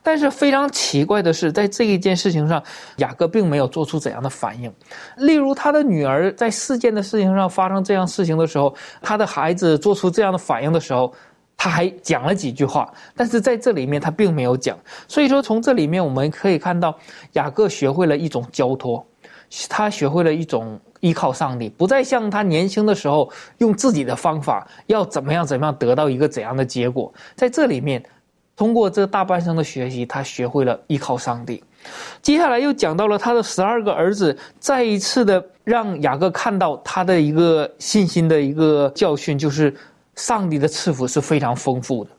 [0.03, 2.61] 但是非常奇怪的是，在这一件事情上，
[2.97, 4.71] 雅各并没有做出怎样的反应。
[5.17, 11.11] 例如，他的女儿在事件的事情上发生这样事情的时候，他的孩子做出这样的反应的时候。
[11.65, 14.77] 他还讲了几句话，但是在这里面他并没有讲。
[15.07, 16.95] 所以说，从这里面我们可以看到，
[17.33, 19.03] 雅各学会了一种交托，
[19.67, 27.11] 他学会了一种依靠上帝，不再像他年轻的时候用自己的方法要怎么样怎么样得到一个怎样的结果。
[27.33, 28.03] 在这里面，
[28.55, 31.63] 通过这大半生的学习，他学会了依靠上帝。
[32.21, 39.75] 接下来又讲到了他的十二个儿子，再一次的让雅各看到他的一个信心的一个教训，就是。
[40.15, 42.09] 上帝的赐福是非常丰富的，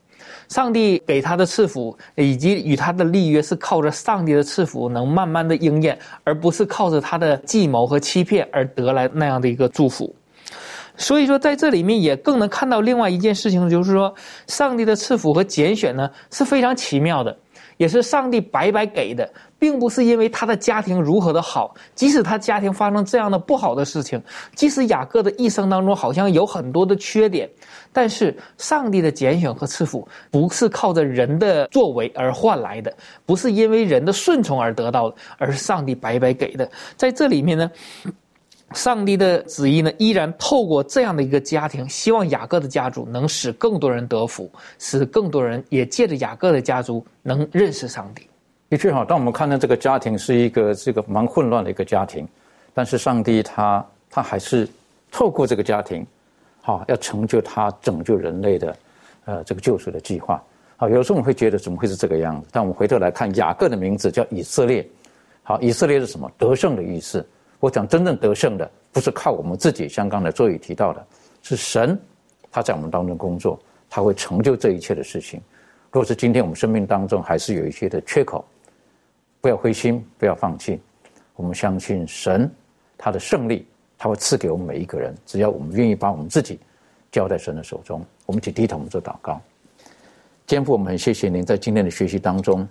[0.49, 10.15] 上帝给他的赐福以及与他的立约是靠着上帝的赐福能慢慢的应验，而不是靠着他的计谋和欺骗而得来那样的一个祝福。
[10.99, 14.15] 所以说，在这里面也更能看到另外一件事情，就是说，
[14.47, 17.37] 上帝的赐福和拣选呢是非常奇妙的。
[17.77, 24.23] 也是上帝白白给的，并不是因为他的家庭如何的好，即使他家庭发生这样的不好的事情，
[24.55, 27.49] 即使雅各的一生当中好像有很多的缺点，
[27.93, 36.71] 但是上帝的拣选和赐福不是靠着人的作为而换来的，不是因为人的顺从而得到的，而是上帝白白给的。
[36.97, 37.71] 在这里面呢。
[38.73, 48.29] 上帝的旨意呢，依然透过这样的一个家庭，希望雅各的家族能使更多人得福，使更多人也借着雅各的家族能认识上帝。
[48.69, 52.27] 的确哈，当我们看到这个家庭是一个这个蛮混乱的一个家庭，
[52.75, 54.69] 但是上帝他他还是
[55.13, 56.05] 透过这个家庭，
[56.61, 58.77] 好要成就他拯救人类的
[59.27, 60.43] 呃这个救赎的计划。
[60.77, 62.49] 好，有时候我们会觉得怎么会是这个样子？
[62.51, 64.85] 但我们回头来看雅各的名字叫以色列，
[65.45, 66.29] 好，以色列是什么？
[66.37, 67.25] 得胜的意思。
[67.67, 71.05] 我讲真正得胜的，不是靠我们自己，像刚才周宇提到的，
[71.43, 72.01] 是神，
[72.49, 73.59] 他在我们当中工作，
[73.91, 75.43] 他会成就这一切的事情。
[75.91, 78.45] 若是今天我们生命当中还是有一些的缺口，
[79.41, 80.81] 不要灰心，不要放弃，
[81.35, 82.49] 我们相信神，
[82.97, 83.67] 他的胜利，
[83.99, 86.61] 他会赐给我们每一个人，只要我们愿意把我们自己
[87.11, 88.01] 交在神的手中。
[88.27, 89.41] 我们请低头，我们做祷告。
[90.47, 92.69] 肩父，我们很谢谢您在今天的学习当中，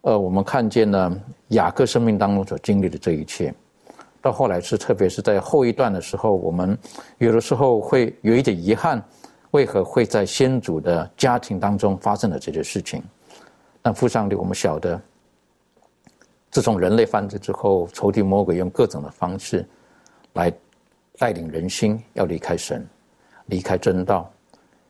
[0.00, 1.16] 呃，我们看见了
[1.50, 3.54] 雅各生命当中所经历的这一切。
[4.22, 6.78] 到后来是，特别是在后一段的时候，我们
[7.18, 9.02] 有的时候会有一点遗憾，
[9.50, 13.02] 为何会在先祖的家庭当中发生了这些事情？
[13.82, 14.98] 但父上帝，我们晓得，
[16.52, 19.66] 自从人类犯罪之后，仇敌魔鬼用各种的方式
[20.34, 20.52] 来
[21.18, 22.86] 带领人心要离开神，
[23.46, 24.30] 离开真道，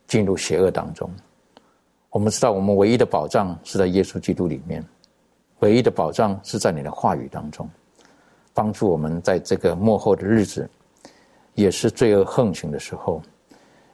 [0.05, 1.09] 进入邪恶当中。
[2.11, 4.85] 我们知道，我们唯一的保障是在耶稣基督里面，
[5.61, 7.67] 唯一的保障是在你的话语当中。
[8.53, 10.69] 帮助我们在这个幕后的日子，
[11.55, 13.21] 也是罪恶横行的时候，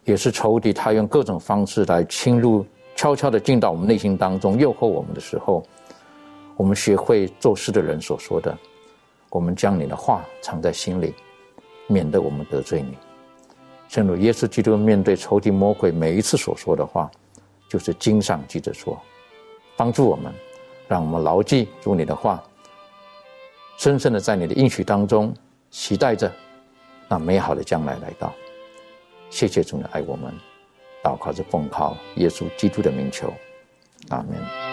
[0.03, 5.63] 也是仇敌他用各种方式来侵入，悄悄的进到我们内心当中，诱惑我们的时候，
[6.57, 8.57] 我们学会做事的人所说的，
[9.29, 11.13] 我们将你的话藏在心里，
[11.87, 12.97] 免得我们得罪你。
[13.87, 17.09] 正如耶稣基督面对仇敌魔鬼每一次所说的话，
[17.69, 18.99] 就是经上记着说，
[19.77, 20.33] 帮助我们，
[20.87, 22.43] 让我们牢记住你的话。
[23.79, 25.33] 深深的在你的应许当中，
[25.71, 26.29] 期待着
[27.07, 28.33] 那美好的将来来到。
[29.29, 30.33] 谢谢主的爱我们，
[31.01, 33.33] 祷告着奉靠耶稣基督的名求，
[34.09, 34.68] 阿门。